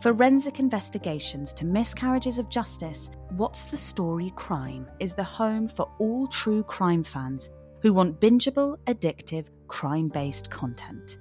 forensic 0.00 0.60
investigations 0.60 1.52
to 1.54 1.64
miscarriages 1.64 2.38
of 2.38 2.48
justice, 2.48 3.10
What's 3.30 3.64
the 3.64 3.76
Story 3.76 4.32
Crime 4.36 4.86
is 5.00 5.14
the 5.14 5.24
home 5.24 5.68
for 5.68 5.90
all 5.98 6.26
true 6.28 6.62
crime 6.62 7.02
fans 7.02 7.50
who 7.82 7.92
want 7.92 8.20
bingeable, 8.20 8.76
addictive, 8.86 9.46
crime 9.66 10.08
based 10.08 10.50
content. 10.50 11.18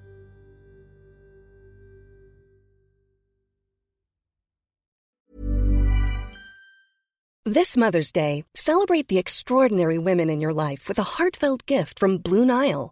This 7.45 7.77
Mother's 7.77 8.11
Day, 8.11 8.43
celebrate 8.55 9.07
the 9.07 9.17
extraordinary 9.17 9.97
women 9.97 10.29
in 10.29 10.41
your 10.41 10.51
life 10.53 10.89
with 10.89 10.99
a 10.99 11.03
heartfelt 11.15 11.65
gift 11.65 11.97
from 11.97 12.17
Blue 12.17 12.45
Nile. 12.45 12.91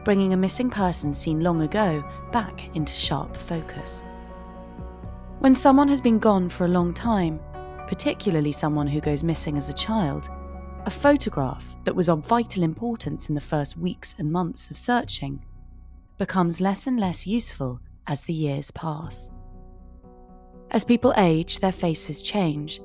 bringing 0.04 0.32
a 0.32 0.36
missing 0.36 0.70
person 0.70 1.12
seen 1.12 1.40
long 1.40 1.62
ago 1.62 2.08
back 2.30 2.74
into 2.76 2.92
sharp 2.92 3.36
focus. 3.36 4.04
When 5.40 5.54
someone 5.54 5.88
has 5.88 6.00
been 6.00 6.20
gone 6.20 6.48
for 6.48 6.64
a 6.64 6.68
long 6.68 6.94
time, 6.94 7.40
particularly 7.88 8.52
someone 8.52 8.86
who 8.86 9.00
goes 9.00 9.24
missing 9.24 9.56
as 9.56 9.68
a 9.68 9.74
child, 9.74 10.30
a 10.86 10.90
photograph 10.90 11.76
that 11.82 11.96
was 11.96 12.08
of 12.08 12.24
vital 12.24 12.62
importance 12.62 13.28
in 13.28 13.34
the 13.34 13.40
first 13.40 13.76
weeks 13.76 14.14
and 14.18 14.30
months 14.30 14.70
of 14.70 14.76
searching 14.76 15.44
becomes 16.18 16.60
less 16.60 16.86
and 16.86 17.00
less 17.00 17.26
useful 17.26 17.80
as 18.06 18.22
the 18.22 18.32
years 18.32 18.70
pass. 18.70 19.28
As 20.70 20.84
people 20.84 21.12
age, 21.16 21.58
their 21.58 21.72
faces 21.72 22.22
change, 22.22 22.80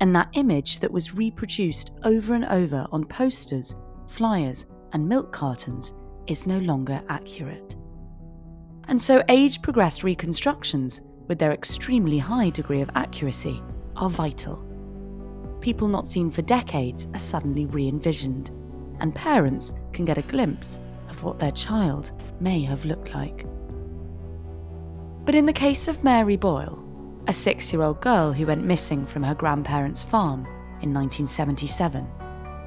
and 0.00 0.14
that 0.14 0.28
image 0.34 0.80
that 0.80 0.90
was 0.90 1.14
reproduced 1.14 1.92
over 2.04 2.34
and 2.34 2.44
over 2.46 2.86
on 2.92 3.04
posters, 3.04 3.74
flyers, 4.08 4.66
and 4.92 5.08
milk 5.08 5.32
cartons 5.32 5.92
is 6.26 6.46
no 6.46 6.58
longer 6.58 7.02
accurate. 7.08 7.76
And 8.88 9.00
so, 9.00 9.22
age 9.28 9.62
progressed 9.62 10.04
reconstructions, 10.04 11.00
with 11.28 11.38
their 11.38 11.52
extremely 11.52 12.18
high 12.18 12.50
degree 12.50 12.82
of 12.82 12.90
accuracy, 12.94 13.60
are 13.96 14.10
vital. 14.10 14.62
People 15.60 15.88
not 15.88 16.06
seen 16.06 16.30
for 16.30 16.42
decades 16.42 17.08
are 17.14 17.18
suddenly 17.18 17.66
re 17.66 17.88
envisioned, 17.88 18.50
and 19.00 19.14
parents 19.14 19.72
can 19.92 20.04
get 20.04 20.18
a 20.18 20.22
glimpse 20.22 20.78
of 21.08 21.22
what 21.22 21.38
their 21.38 21.52
child 21.52 22.12
may 22.40 22.62
have 22.62 22.84
looked 22.84 23.14
like. 23.14 23.44
But 25.24 25.34
in 25.34 25.46
the 25.46 25.52
case 25.52 25.88
of 25.88 26.04
Mary 26.04 26.36
Boyle, 26.36 26.85
a 27.28 27.34
six 27.34 27.72
year 27.72 27.82
old 27.82 28.00
girl 28.00 28.32
who 28.32 28.46
went 28.46 28.64
missing 28.64 29.04
from 29.04 29.22
her 29.22 29.34
grandparents' 29.34 30.04
farm 30.04 30.46
in 30.82 30.94
1977, 30.94 32.06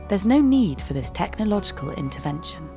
there's 0.10 0.26
no 0.26 0.42
need 0.42 0.82
for 0.82 0.94
this 0.94 1.12
technological 1.12 1.92
intervention. 1.92 2.70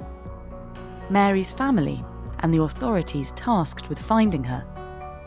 Mary's 1.11 1.53
family 1.53 2.05
and 2.41 2.53
the 2.53 2.63
authorities 2.63 3.33
tasked 3.33 3.89
with 3.89 3.99
finding 3.99 4.45
her 4.45 4.65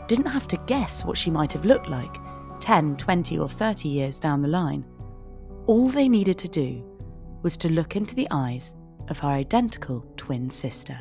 didn't 0.08 0.26
have 0.26 0.46
to 0.48 0.56
guess 0.66 1.04
what 1.04 1.18
she 1.18 1.30
might 1.30 1.52
have 1.52 1.64
looked 1.64 1.88
like 1.88 2.16
10, 2.60 2.96
20, 2.96 3.38
or 3.38 3.48
30 3.48 3.88
years 3.88 4.18
down 4.18 4.40
the 4.40 4.48
line. 4.48 4.84
All 5.66 5.88
they 5.88 6.08
needed 6.08 6.38
to 6.38 6.48
do 6.48 6.82
was 7.42 7.56
to 7.58 7.68
look 7.68 7.96
into 7.96 8.14
the 8.14 8.28
eyes 8.30 8.74
of 9.08 9.18
her 9.18 9.28
identical 9.28 10.00
twin 10.16 10.48
sister. 10.48 10.98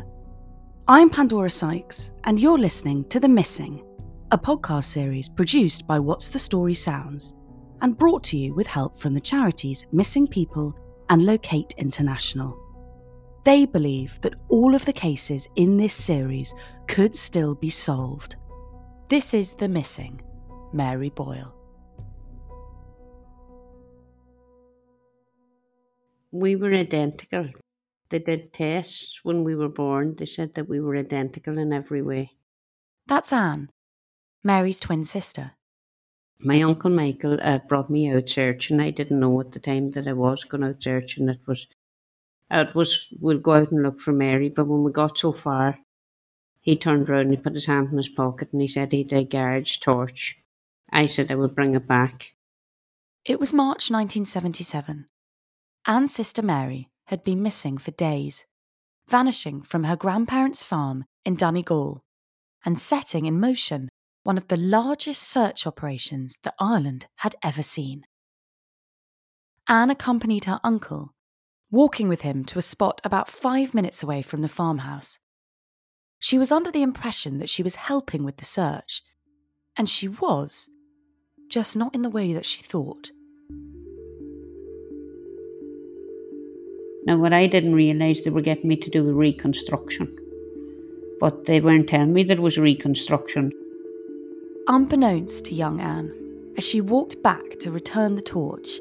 I'm 0.88 1.10
Pandora 1.10 1.50
Sykes, 1.50 2.12
and 2.26 2.40
you're 2.40 2.60
listening 2.60 3.06
to 3.06 3.20
The 3.20 3.30
Missing, 3.30 3.84
a 4.31 4.38
podcast 4.38 4.86
series 4.86 5.30
produced 5.30 5.88
by 5.88 6.00
What's 6.00 6.30
the 6.30 6.40
Story 6.40 6.74
Sounds 6.74 7.34
and 7.81 7.97
brought 7.97 8.24
to 8.25 8.38
you 8.38 8.53
with 8.53 8.68
help 8.68 9.00
from 9.00 9.13
the 9.13 9.22
charities 9.22 9.86
Missing 9.91 10.28
People 10.28 10.78
and 11.09 11.25
Locate 11.25 11.74
International. 11.78 12.59
They 13.44 13.66
believe 13.66 14.19
that 14.22 14.36
all 14.50 14.74
of 14.74 14.84
the 14.86 14.94
cases 14.94 15.47
in 15.56 15.77
this 15.77 15.94
series 15.94 16.54
could 16.88 17.16
still 17.16 17.56
be 17.56 17.69
solved. 17.69 18.36
This 19.10 19.33
is 19.33 19.54
The 19.54 19.69
Missing, 19.69 20.22
Mary 20.74 21.10
Boyle. 21.10 21.56
we 26.36 26.56
were 26.56 26.74
identical. 26.74 27.50
They 28.10 28.19
did 28.19 28.51
tests 28.51 29.22
when 29.24 29.44
we 29.44 29.56
were 29.56 29.69
born. 29.69 30.16
They 30.16 30.25
said 30.25 30.54
that 30.56 30.68
we 30.68 30.80
were 30.80 30.98
identical 30.98 31.57
in 31.57 31.72
every 31.72 32.01
way. 32.01 32.31
That's 33.07 33.31
Anne, 33.31 33.69
Mary's 34.45 34.80
twin 34.80 35.03
sister. 35.03 35.53
My 36.39 36.62
uncle 36.62 36.92
Michael 36.92 37.39
uh, 37.42 37.59
brought 37.68 37.89
me 37.89 38.12
out 38.12 38.30
searching. 38.30 38.80
I 38.80 38.92
didn't 38.92 39.19
know 39.19 39.42
at 39.42 39.51
the 39.51 39.59
time 39.59 39.92
that 39.92 40.07
I 40.07 40.13
was 40.13 40.44
going 40.44 40.63
out 40.63 40.83
searching. 40.83 41.27
It 41.27 41.39
was, 41.47 41.68
it 42.51 42.75
was, 42.75 43.12
we'll 43.19 43.39
go 43.39 43.53
out 43.56 43.71
and 43.71 43.81
look 43.81 44.00
for 44.00 44.12
Mary. 44.13 44.50
But 44.50 44.68
when 44.68 44.83
we 44.83 44.92
got 44.92 45.18
so 45.18 45.31
far, 45.31 45.80
he 46.62 46.77
turned 46.77 47.09
round 47.09 47.24
and 47.30 47.31
he 47.31 47.38
put 47.38 47.56
his 47.56 47.65
hand 47.65 47.89
in 47.92 47.97
his 47.97 48.09
pocket 48.09 48.50
and 48.53 48.62
he 48.62 48.68
said 48.68 48.92
he'd 48.92 49.12
a 49.13 49.24
garage 49.24 49.77
torch. 49.77 50.38
I 50.91 51.07
said 51.07 51.31
I 51.31 51.36
would 51.36 51.56
bring 51.56 51.75
it 51.75 51.88
back. 51.88 52.36
It 53.25 53.39
was 53.39 53.51
March 53.51 53.89
1977. 53.89 55.07
Anne's 55.88 56.13
sister 56.13 56.44
Mary 56.44 56.89
had 57.06 57.24
been 57.24 57.41
missing 57.41 57.77
for 57.80 57.91
days. 57.91 58.45
vanishing 59.07 59.62
from 59.62 59.83
her 59.86 59.95
grandparents' 59.95 60.63
farm 60.63 61.06
in 61.24 61.36
Donegal 61.36 62.03
and 62.65 62.80
setting 62.80 63.25
in 63.25 63.39
motion 63.39 63.89
one 64.25 64.38
of 64.38 64.48
the 64.48 64.57
largest 64.57 65.22
search 65.22 65.68
operations 65.68 66.39
that 66.42 66.56
Ireland 66.60 67.06
had 67.18 67.36
ever 67.44 67.62
seen. 67.62 68.06
Anne 69.69 69.92
accompanied 69.92 70.45
her 70.45 70.60
uncle, 70.63 71.13
walking 71.69 72.10
with 72.10 72.22
him 72.22 72.44
to 72.45 72.57
a 72.57 72.63
spot 72.63 73.00
about 73.04 73.30
five 73.30 73.75
minutes 73.75 74.01
away 74.01 74.24
from 74.24 74.42
the 74.42 74.48
farmhouse. 74.48 75.19
She 76.18 76.39
was 76.39 76.51
under 76.51 76.72
the 76.72 76.81
impression 76.81 77.38
that 77.38 77.51
she 77.51 77.62
was 77.62 77.75
helping 77.75 78.24
with 78.24 78.38
the 78.38 78.45
search, 78.45 79.04
and 79.77 79.88
she 79.88 80.07
was, 80.07 80.69
just 81.48 81.77
not 81.77 81.94
in 81.94 82.01
the 82.01 82.10
way 82.10 82.33
that 82.33 82.48
she 82.48 82.63
thought. 82.63 83.12
Now, 87.06 87.18
what 87.18 87.31
I 87.31 87.45
didn't 87.45 87.75
realise, 87.75 88.24
they 88.24 88.31
were 88.31 88.42
getting 88.42 88.69
me 88.69 88.77
to 88.77 88.89
do 88.89 89.04
reconstruction, 89.04 90.18
but 91.19 91.45
they 91.45 91.60
weren't 91.60 91.89
telling 91.89 92.13
me 92.13 92.24
there 92.24 92.42
was 92.42 92.57
reconstruction. 92.57 93.51
Unbeknownst 94.67 95.45
to 95.45 95.53
young 95.53 95.79
Anne, 95.79 96.12
as 96.57 96.63
she 96.67 96.81
walked 96.81 97.21
back 97.21 97.59
to 97.59 97.69
return 97.69 98.15
the 98.15 98.21
torch, 98.21 98.79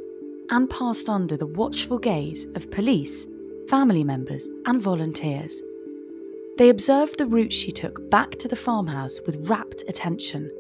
Anne 0.51 0.67
passed 0.67 1.11
under 1.11 1.37
the 1.37 1.47
watchful 1.47 1.99
gaze 1.99 2.47
of 2.55 2.71
police, 2.71 3.27
family 3.69 4.03
members, 4.03 4.49
and 4.65 4.81
volunteers. 4.81 5.61
They 6.57 6.71
observed 6.71 7.19
the 7.19 7.27
route 7.27 7.53
she 7.53 7.71
took 7.71 8.09
back 8.09 8.31
to 8.37 8.49
the 8.49 8.57
farmhouse 8.57 9.21
with 9.27 9.47
rapt 9.47 9.85
attention, 9.87 10.51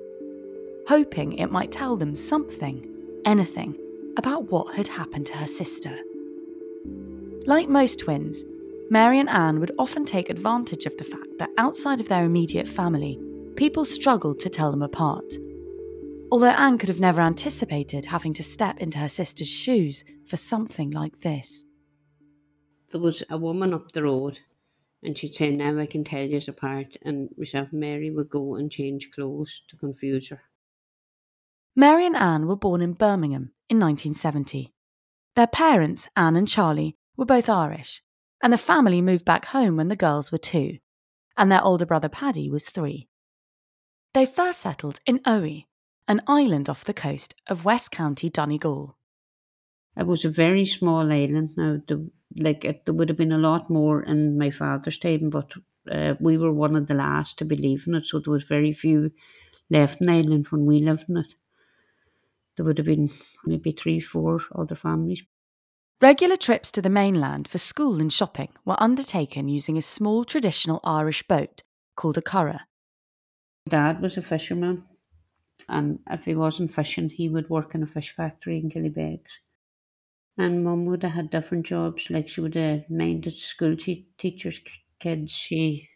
hoping 0.88 1.32
it 1.38 1.50
might 1.50 1.72
tell 1.72 1.96
them 1.96 2.14
something, 2.14 2.86
anything, 3.24 3.78
about 4.18 4.50
what 4.50 4.74
had 4.74 4.88
happened 4.88 5.24
to 5.26 5.38
her 5.38 5.46
sister. 5.46 5.96
Like 7.46 7.70
most 7.70 7.98
twins, 7.98 8.44
Mary 8.90 9.18
and 9.20 9.30
Anne 9.30 9.58
would 9.60 9.72
often 9.78 10.04
take 10.04 10.28
advantage 10.28 10.84
of 10.84 10.98
the 10.98 11.04
fact 11.04 11.38
that 11.38 11.50
outside 11.56 12.00
of 12.00 12.08
their 12.08 12.26
immediate 12.26 12.68
family, 12.68 13.18
people 13.56 13.84
struggled 13.84 14.40
to 14.40 14.50
tell 14.50 14.70
them 14.70 14.82
apart. 14.82 15.24
Although 16.30 16.46
Anne 16.46 16.78
could 16.78 16.88
have 16.88 17.00
never 17.00 17.20
anticipated 17.20 18.06
having 18.06 18.32
to 18.34 18.42
step 18.42 18.78
into 18.78 18.98
her 18.98 19.08
sister's 19.08 19.48
shoes 19.48 20.04
for 20.26 20.36
something 20.36 20.90
like 20.90 21.20
this. 21.20 21.64
There 22.90 23.00
was 23.00 23.22
a 23.30 23.38
woman 23.38 23.72
up 23.72 23.92
the 23.92 24.02
road, 24.02 24.40
and 25.02 25.16
she'd 25.16 25.34
say, 25.34 25.50
Now 25.50 25.78
I 25.78 25.86
can 25.86 26.04
tell 26.04 26.24
you 26.24 26.40
apart, 26.48 26.96
and 27.02 27.28
myself 27.36 27.68
and 27.70 27.80
Mary 27.80 28.10
would 28.10 28.30
go 28.30 28.56
and 28.56 28.70
change 28.70 29.10
clothes 29.10 29.62
to 29.68 29.76
confuse 29.76 30.28
her. 30.28 30.42
Mary 31.76 32.06
and 32.06 32.16
Anne 32.16 32.46
were 32.46 32.56
born 32.56 32.80
in 32.80 32.92
Birmingham 32.92 33.52
in 33.68 33.78
1970. 33.78 34.72
Their 35.34 35.48
parents, 35.48 36.08
Anne 36.16 36.36
and 36.36 36.46
Charlie, 36.46 36.96
were 37.16 37.24
both 37.24 37.48
Irish, 37.48 38.02
and 38.42 38.52
the 38.52 38.58
family 38.58 39.02
moved 39.02 39.24
back 39.24 39.46
home 39.46 39.76
when 39.76 39.88
the 39.88 39.96
girls 39.96 40.30
were 40.30 40.38
two, 40.38 40.78
and 41.36 41.50
their 41.50 41.64
older 41.64 41.86
brother 41.86 42.08
Paddy 42.08 42.48
was 42.48 42.68
three. 42.68 43.08
They 44.14 44.26
first 44.26 44.60
settled 44.60 45.00
in 45.06 45.18
Owey, 45.26 45.66
an 46.06 46.20
island 46.28 46.68
off 46.68 46.84
the 46.84 46.94
coast 46.94 47.34
of 47.48 47.64
West 47.64 47.90
County 47.90 48.30
Donegal. 48.30 48.96
It 49.96 50.06
was 50.06 50.24
a 50.24 50.28
very 50.28 50.64
small 50.66 51.10
island. 51.10 51.50
Now, 51.56 51.80
the, 51.88 52.08
like 52.36 52.64
it, 52.64 52.84
there 52.84 52.94
would 52.94 53.08
have 53.08 53.18
been 53.18 53.32
a 53.32 53.38
lot 53.38 53.68
more 53.68 54.04
in 54.04 54.38
my 54.38 54.52
father's 54.52 54.98
time, 54.98 55.30
but 55.30 55.52
uh, 55.90 56.14
we 56.20 56.38
were 56.38 56.52
one 56.52 56.76
of 56.76 56.86
the 56.86 56.94
last 56.94 57.38
to 57.38 57.44
be 57.44 57.56
leaving 57.56 57.94
it, 57.94 58.06
so 58.06 58.20
there 58.20 58.32
was 58.32 58.44
very 58.44 58.72
few 58.72 59.10
left 59.68 60.00
in 60.00 60.06
the 60.06 60.12
island 60.12 60.46
when 60.50 60.64
we 60.64 60.78
lived 60.78 61.08
in 61.08 61.16
it. 61.16 61.34
There 62.56 62.64
would 62.64 62.78
have 62.78 62.86
been 62.86 63.10
maybe 63.44 63.72
three, 63.72 63.98
four 63.98 64.40
other 64.54 64.76
families. 64.76 65.24
Regular 66.00 66.36
trips 66.36 66.70
to 66.72 66.82
the 66.82 66.88
mainland 66.88 67.48
for 67.48 67.58
school 67.58 68.00
and 68.00 68.12
shopping 68.12 68.52
were 68.64 68.80
undertaken 68.80 69.48
using 69.48 69.76
a 69.76 69.82
small 69.82 70.24
traditional 70.24 70.78
Irish 70.84 71.24
boat 71.26 71.64
called 71.96 72.16
a 72.16 72.22
curragh. 72.22 72.60
Dad 73.68 74.02
was 74.02 74.16
a 74.16 74.22
fisherman, 74.22 74.84
and 75.68 76.00
if 76.10 76.24
he 76.26 76.34
wasn't 76.34 76.72
fishing, 76.72 77.10
he 77.10 77.28
would 77.28 77.50
work 77.50 77.74
in 77.74 77.82
a 77.82 77.86
fish 77.86 78.10
factory 78.10 78.58
in 78.58 78.70
Killybegs. 78.70 79.38
And 80.36 80.64
mum 80.64 80.86
would 80.86 81.02
have 81.02 81.12
had 81.12 81.30
different 81.30 81.66
jobs, 81.66 82.10
like 82.10 82.28
she 82.28 82.40
would 82.40 82.54
have 82.54 82.90
minded 82.90 83.36
school 83.36 83.76
te- 83.76 84.08
teachers' 84.18 84.60
kids. 84.98 85.32
She 85.32 85.88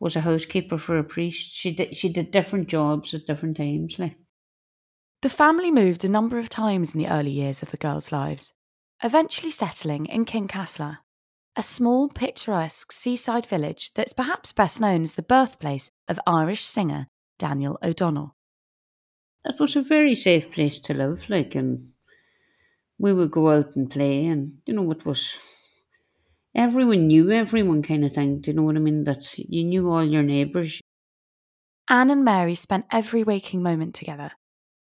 was 0.00 0.16
a 0.16 0.20
housekeeper 0.20 0.78
for 0.78 0.98
a 0.98 1.04
priest. 1.04 1.54
She 1.54 1.70
did 1.72 1.96
she 1.96 2.08
did 2.08 2.30
different 2.30 2.68
jobs 2.68 3.14
at 3.14 3.26
different 3.26 3.56
times. 3.56 3.98
Like 3.98 4.16
The 5.22 5.28
family 5.28 5.70
moved 5.70 6.04
a 6.04 6.10
number 6.10 6.38
of 6.38 6.48
times 6.48 6.94
in 6.94 6.98
the 7.00 7.08
early 7.08 7.30
years 7.30 7.62
of 7.62 7.70
the 7.70 7.76
girls' 7.76 8.12
lives, 8.12 8.52
eventually 9.02 9.50
settling 9.50 10.06
in 10.06 10.24
Kincasslagh, 10.24 10.98
a 11.56 11.62
small 11.62 12.08
picturesque 12.08 12.92
seaside 12.92 13.46
village 13.46 13.92
that's 13.94 14.12
perhaps 14.12 14.52
best 14.52 14.80
known 14.80 15.02
as 15.02 15.14
the 15.14 15.22
birthplace 15.22 15.90
of 16.08 16.18
Irish 16.26 16.62
singer 16.62 17.06
Daniel 17.38 17.78
O'Donnell. 17.82 18.36
it 19.44 19.60
was 19.60 19.76
a 19.76 19.82
very 19.82 20.14
safe 20.14 20.50
place 20.50 20.80
to 20.80 20.94
live. 20.94 21.28
Like, 21.28 21.54
and 21.54 21.90
we 22.98 23.12
would 23.12 23.30
go 23.30 23.50
out 23.50 23.76
and 23.76 23.90
play, 23.90 24.26
and 24.26 24.58
you 24.66 24.74
know, 24.74 24.90
it 24.90 25.04
was 25.04 25.34
everyone 26.54 27.06
knew 27.08 27.30
everyone 27.30 27.82
kind 27.82 28.04
of 28.04 28.12
thing. 28.12 28.40
Do 28.40 28.50
you 28.50 28.56
know 28.56 28.62
what 28.62 28.76
I 28.76 28.80
mean? 28.80 29.04
That 29.04 29.38
you 29.38 29.64
knew 29.64 29.90
all 29.90 30.04
your 30.04 30.22
neighbours. 30.22 30.80
Anne 31.88 32.10
and 32.10 32.24
Mary 32.24 32.54
spent 32.54 32.86
every 32.90 33.22
waking 33.22 33.62
moment 33.62 33.94
together. 33.94 34.32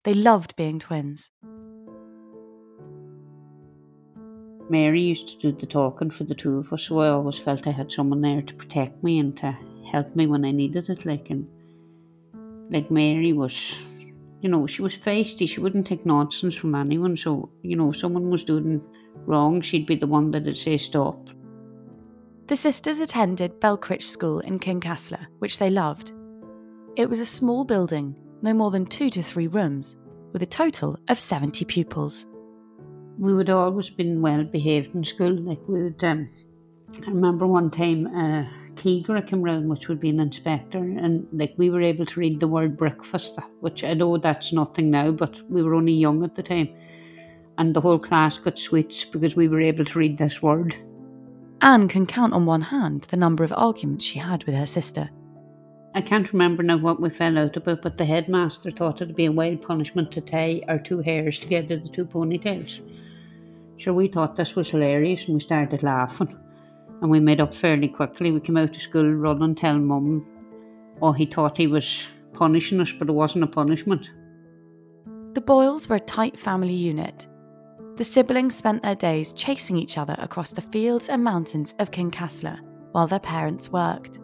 They 0.05 0.15
loved 0.15 0.55
being 0.55 0.79
twins. 0.79 1.31
Mary 4.69 5.01
used 5.01 5.29
to 5.29 5.39
do 5.39 5.53
the 5.57 5.67
talking 5.67 6.11
for 6.11 6.25
the 6.25 6.35
two 6.35 6.59
of 6.59 6.73
us, 6.73 6.85
so 6.85 6.99
I 6.99 7.09
always 7.09 7.39
felt 7.39 7.67
I 7.67 7.71
had 7.71 7.93
someone 7.93 8.21
there 8.21 8.43
to 8.43 8.55
protect 8.55 9.03
me 9.03 9.19
and 9.19 9.37
to 9.39 9.57
help 9.91 10.17
me 10.17 10.27
when 10.27 10.45
I 10.45 10.51
needed 10.51 10.91
it. 10.91 11.07
Like, 11.07 11.31
and 11.31 11.47
like 12.71 12.91
Mary 12.91 13.33
was, 13.33 13.77
you 14.41 14.49
know, 14.49 14.67
she 14.67 14.83
was 14.83 14.97
feisty. 14.97 15.49
She 15.49 15.61
wouldn't 15.61 15.87
take 15.87 16.05
nonsense 16.05 16.57
from 16.57 16.75
anyone. 16.75 17.17
So, 17.17 17.51
you 17.63 17.77
know, 17.77 17.91
if 17.91 17.97
someone 17.97 18.29
was 18.29 18.43
doing 18.43 18.83
wrong, 19.25 19.61
she'd 19.61 19.87
be 19.87 19.95
the 19.95 20.07
one 20.07 20.33
that'd 20.33 20.57
say 20.57 20.77
stop. 20.77 21.29
The 22.49 22.57
sisters 22.57 23.01
attended 23.01 23.61
Belcruit 23.61 24.03
School 24.03 24.41
in 24.41 24.59
Kincasslagh, 24.59 25.27
which 25.39 25.59
they 25.59 25.71
loved. 25.71 26.13
It 26.97 27.09
was 27.09 27.21
a 27.21 27.27
small 27.27 27.65
building, 27.65 28.19
no 28.43 28.55
more 28.55 28.71
than 28.71 28.87
two 28.87 29.11
to 29.11 29.23
three 29.23 29.49
rooms, 29.49 29.97
with 30.33 30.43
a 30.43 30.47
total 30.47 30.99
of 31.09 31.19
70 31.19 31.65
pupils. 31.65 32.27
We 33.19 33.33
would 33.33 33.51
always 33.51 33.91
been 33.91 34.21
well 34.21 34.45
behaved 34.45 34.95
in 34.95 35.05
school. 35.05 35.33
Like 35.33 35.61
we 35.67 35.85
would, 35.85 36.05
um, 36.05 36.29
I 37.07 37.11
remember 37.11 37.47
one 37.47 37.71
time 37.71 38.07
uh, 38.09 38.45
cigire 38.75 39.27
came 39.27 39.43
round, 39.43 39.69
which 39.69 39.89
would 39.89 40.01
be 40.01 40.11
an 40.11 40.21
inspector, 40.21 40.79
and 40.79 41.27
like 41.33 41.55
we 41.57 41.71
were 41.71 41.81
able 41.81 42.05
to 42.05 42.21
read 42.21 42.41
the 42.41 42.49
word 42.49 42.77
breakfast, 42.77 43.39
which 43.61 43.83
I 43.85 43.95
know 43.95 44.17
that's 44.19 44.53
nothing 44.53 44.91
now, 44.91 45.11
but 45.13 45.41
we 45.51 45.63
were 45.63 45.75
only 45.75 45.93
young 45.93 46.23
at 46.25 46.35
the 46.35 46.43
time, 46.43 46.69
and 47.59 47.75
the 47.75 47.81
whole 47.81 47.99
class 47.99 48.39
got 48.39 48.59
sweets 48.59 49.05
because 49.05 49.35
we 49.35 49.49
were 49.49 49.61
able 49.61 49.85
to 49.85 49.99
read 49.99 50.19
this 50.19 50.43
word. 50.43 50.77
Anne 51.63 51.89
can 51.89 52.07
count 52.07 52.35
on 52.35 52.45
one 52.45 52.63
hand 52.63 53.03
the 53.09 53.17
number 53.17 53.43
of 53.43 53.53
arguments 53.57 54.05
she 54.05 54.19
had 54.19 54.45
with 54.45 54.55
her 54.55 54.67
sister. 54.67 55.11
I 55.97 56.03
can't 56.03 56.31
remember 56.31 56.63
now 56.63 56.77
what 56.77 57.01
we 57.01 57.09
fell 57.09 57.39
out 57.39 57.57
about, 57.57 57.81
but 57.81 57.97
the 57.97 58.05
headmaster 58.05 58.71
thought 58.71 59.01
it'd 59.01 59.17
be 59.17 59.25
a 59.25 59.33
wild 59.33 59.63
punishment 59.63 60.13
to 60.13 60.21
tie 60.21 60.61
our 60.69 60.79
two 60.79 60.99
hairs 60.99 61.39
together, 61.39 61.79
the 61.79 61.89
two 61.89 62.05
ponytails. 62.05 62.83
Sure, 63.79 63.95
we 63.95 64.09
thought 64.09 64.37
this 64.37 64.55
was 64.55 64.69
hilarious 64.69 65.25
and 65.25 65.37
we 65.37 65.41
started 65.41 65.83
laughing. 65.83 66.39
And 67.01 67.11
we 67.11 67.19
made 67.19 67.41
up 67.41 67.55
fairly 67.55 67.89
quickly. 67.89 68.31
We 68.31 68.41
came 68.41 68.59
out 68.59 68.77
of 68.77 68.83
school 68.83 69.11
running, 69.11 69.55
telling 69.55 69.87
mum, 69.87 70.31
oh, 71.01 71.13
he 71.13 71.25
thought 71.25 71.57
he 71.57 71.67
was 71.67 72.07
punishing 72.35 72.79
us, 72.79 72.93
but 72.93 73.09
it 73.09 73.13
wasn't 73.13 73.45
a 73.45 73.47
punishment. 73.47 74.11
The 75.33 75.41
Boyles 75.41 75.89
were 75.89 75.97
a 75.97 76.01
tight 76.01 76.39
family 76.39 76.75
unit. 76.75 77.27
The 77.97 78.05
siblings 78.05 78.55
spent 78.55 78.83
their 78.83 78.97
days 78.97 79.33
chasing 79.33 79.79
each 79.79 79.97
other 79.97 80.17
across 80.19 80.53
the 80.53 80.61
fields 80.61 81.09
and 81.09 81.25
mountains 81.25 81.75
of 81.79 81.91
Kincasslagh 81.91 82.61
while 82.93 83.07
their 83.07 83.19
parents 83.19 83.73
worked. 83.73 84.19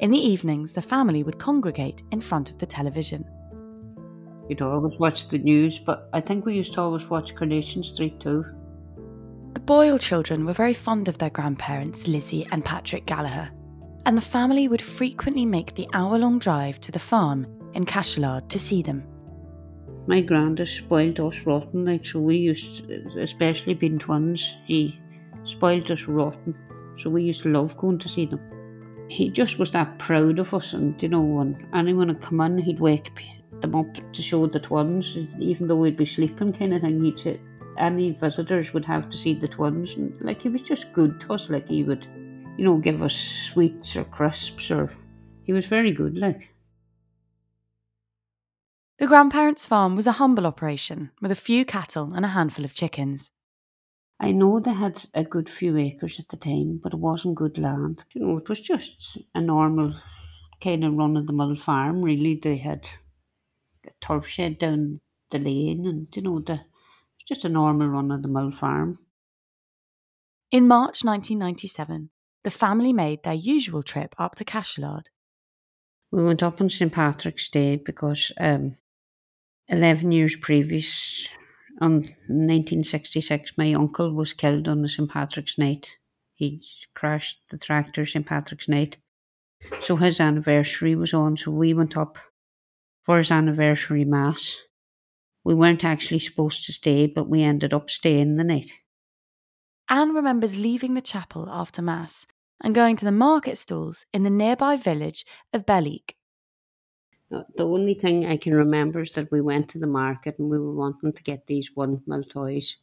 In 0.00 0.12
the 0.12 0.18
evenings, 0.18 0.72
the 0.72 0.82
family 0.82 1.24
would 1.24 1.38
congregate 1.38 2.04
in 2.12 2.20
front 2.20 2.50
of 2.50 2.58
the 2.58 2.66
television. 2.66 3.24
You'd 4.48 4.62
always 4.62 4.98
watch 4.98 5.28
the 5.28 5.38
news, 5.38 5.78
but 5.78 6.08
I 6.12 6.20
think 6.20 6.46
we 6.46 6.54
used 6.54 6.72
to 6.74 6.80
always 6.80 7.10
watch 7.10 7.34
Coronation 7.34 7.82
Street 7.82 8.20
too. 8.20 8.44
The 9.54 9.60
Boyle 9.60 9.98
children 9.98 10.46
were 10.46 10.52
very 10.52 10.72
fond 10.72 11.08
of 11.08 11.18
their 11.18 11.30
grandparents, 11.30 12.06
Lizzie 12.06 12.46
and 12.52 12.64
Patrick 12.64 13.06
Gallagher, 13.06 13.50
and 14.06 14.16
the 14.16 14.22
family 14.22 14.68
would 14.68 14.80
frequently 14.80 15.44
make 15.44 15.74
the 15.74 15.88
hour 15.92 16.16
long 16.16 16.38
drive 16.38 16.80
to 16.82 16.92
the 16.92 16.98
farm 16.98 17.46
in 17.74 17.84
Cashelard 17.84 18.48
to 18.50 18.58
see 18.58 18.82
them. 18.82 19.02
My 20.06 20.20
granddad 20.20 20.68
spoiled 20.68 21.20
us 21.20 21.44
rotten, 21.44 21.84
like 21.84 22.06
so 22.06 22.20
we 22.20 22.36
used, 22.36 22.88
especially 23.18 23.74
being 23.74 23.98
twins, 23.98 24.54
he 24.64 24.98
spoiled 25.44 25.90
us 25.90 26.06
rotten. 26.06 26.54
So 26.96 27.10
we 27.10 27.24
used 27.24 27.42
to 27.42 27.50
love 27.50 27.76
going 27.76 27.98
to 27.98 28.08
see 28.08 28.26
them. 28.26 28.40
He 29.08 29.30
just 29.30 29.58
was 29.58 29.70
that 29.72 29.98
proud 29.98 30.38
of 30.38 30.52
us, 30.52 30.74
and 30.74 31.02
you 31.02 31.08
know, 31.08 31.22
when 31.22 31.66
anyone 31.74 32.08
would 32.08 32.20
come 32.20 32.40
in, 32.42 32.58
he'd 32.58 32.80
wake 32.80 33.10
them 33.60 33.74
up 33.74 34.12
to 34.12 34.22
show 34.22 34.46
the 34.46 34.60
twins, 34.60 35.16
even 35.38 35.66
though 35.66 35.76
we'd 35.76 35.96
be 35.96 36.04
sleeping, 36.04 36.52
kind 36.52 36.74
of 36.74 36.82
thing. 36.82 37.02
He'd 37.02 37.18
say 37.18 37.40
any 37.78 38.10
visitors 38.10 38.74
would 38.74 38.84
have 38.84 39.08
to 39.08 39.16
see 39.16 39.34
the 39.34 39.48
twins, 39.48 39.94
and 39.94 40.14
like 40.20 40.42
he 40.42 40.48
was 40.48 40.62
just 40.62 40.92
good 40.92 41.20
to 41.22 41.34
us. 41.34 41.48
Like 41.48 41.68
he 41.68 41.82
would, 41.84 42.06
you 42.56 42.64
know, 42.64 42.76
give 42.76 43.02
us 43.02 43.14
sweets 43.14 43.96
or 43.96 44.04
crisps 44.04 44.70
or 44.70 44.92
he 45.44 45.52
was 45.52 45.66
very 45.66 45.92
good 45.92 46.16
like. 46.18 46.54
The 48.98 49.06
grandparents' 49.06 49.66
farm 49.66 49.96
was 49.96 50.06
a 50.06 50.12
humble 50.12 50.46
operation 50.46 51.12
with 51.22 51.30
a 51.30 51.36
few 51.36 51.64
cattle 51.64 52.12
and 52.14 52.24
a 52.24 52.28
handful 52.28 52.64
of 52.64 52.74
chickens. 52.74 53.30
I 54.20 54.32
know 54.32 54.58
they 54.58 54.72
had 54.72 55.06
a 55.14 55.24
good 55.24 55.48
few 55.48 55.76
acres 55.76 56.18
at 56.18 56.28
the 56.28 56.36
time, 56.36 56.80
but 56.82 56.92
it 56.92 56.98
wasn't 56.98 57.36
good 57.36 57.56
land. 57.56 58.04
You 58.12 58.22
know, 58.22 58.36
it 58.38 58.48
was 58.48 58.60
just 58.60 59.18
a 59.34 59.40
normal 59.40 59.94
kind 60.60 60.84
of 60.84 60.94
run 60.94 61.16
of 61.16 61.26
the 61.26 61.32
mill 61.32 61.54
farm, 61.54 62.02
really. 62.02 62.34
They 62.34 62.56
had 62.56 62.88
a 63.86 63.90
turf 64.00 64.26
shed 64.26 64.58
down 64.58 65.00
the 65.30 65.38
lane 65.38 65.86
and, 65.86 66.08
you 66.16 66.22
know, 66.22 66.40
the 66.40 66.60
just 67.28 67.44
a 67.44 67.48
normal 67.48 67.88
run 67.88 68.10
of 68.10 68.22
the 68.22 68.28
mill 68.28 68.50
farm. 68.50 68.98
In 70.50 70.66
March 70.66 71.04
1997, 71.04 72.08
the 72.42 72.50
family 72.50 72.92
made 72.94 73.22
their 73.22 73.34
usual 73.34 73.82
trip 73.82 74.14
up 74.16 74.34
to 74.36 74.44
Cashelard. 74.44 75.10
We 76.10 76.24
went 76.24 76.42
up 76.42 76.58
on 76.62 76.70
St. 76.70 76.90
Patrick's 76.90 77.50
Day 77.50 77.76
because 77.76 78.32
um, 78.40 78.76
11 79.68 80.10
years 80.10 80.36
previous, 80.36 81.28
on 81.80 81.92
1966, 82.26 83.56
my 83.56 83.72
uncle 83.72 84.12
was 84.12 84.32
killed 84.32 84.68
on 84.68 84.82
the 84.82 84.88
St. 84.88 85.10
Patrick's 85.10 85.58
night. 85.58 85.96
He 86.34 86.62
crashed 86.94 87.38
the 87.50 87.58
tractor 87.58 88.06
St. 88.06 88.26
Patrick's 88.26 88.68
night. 88.68 88.98
So 89.82 89.96
his 89.96 90.20
anniversary 90.20 90.94
was 90.94 91.12
on, 91.12 91.36
so 91.36 91.50
we 91.50 91.74
went 91.74 91.96
up 91.96 92.18
for 93.04 93.18
his 93.18 93.30
anniversary 93.30 94.04
mass. 94.04 94.56
We 95.44 95.54
weren't 95.54 95.84
actually 95.84 96.18
supposed 96.18 96.66
to 96.66 96.72
stay, 96.72 97.06
but 97.06 97.28
we 97.28 97.42
ended 97.42 97.72
up 97.72 97.90
staying 97.90 98.36
the 98.36 98.44
night. 98.44 98.70
Anne 99.88 100.14
remembers 100.14 100.56
leaving 100.56 100.92
the 100.92 101.00
chapel 101.00 101.48
after 101.50 101.80
Mass 101.80 102.26
and 102.62 102.74
going 102.74 102.96
to 102.96 103.06
the 103.06 103.12
market 103.12 103.56
stalls 103.56 104.04
in 104.12 104.22
the 104.24 104.30
nearby 104.30 104.76
village 104.76 105.24
of 105.54 105.64
Belleek. 105.64 106.17
The 107.30 107.64
only 107.64 107.94
thing 107.94 108.24
I 108.24 108.38
can 108.38 108.54
remember 108.54 109.02
is 109.02 109.12
that 109.12 109.30
we 109.30 109.42
went 109.42 109.68
to 109.70 109.78
the 109.78 109.86
market 109.86 110.38
and 110.38 110.48
we 110.48 110.58
were 110.58 110.74
wanting 110.74 111.12
to 111.12 111.22
get 111.22 111.46
these 111.46 111.70
one 111.74 112.02
mil 112.06 112.24
toys, 112.24 112.78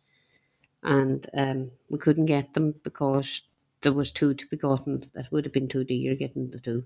and 0.84 1.28
um, 1.36 1.72
we 1.90 1.98
couldn't 1.98 2.28
get 2.28 2.54
them 2.54 2.76
because 2.84 3.42
there 3.82 3.94
was 3.94 4.12
two 4.12 4.36
to 4.36 4.46
be 4.48 4.58
gotten. 4.58 5.10
That 5.16 5.32
would 5.32 5.46
have 5.46 5.54
been 5.54 5.68
too 5.68 5.84
dear 5.84 6.16
getting 6.16 6.50
the 6.50 6.60
two. 6.60 6.86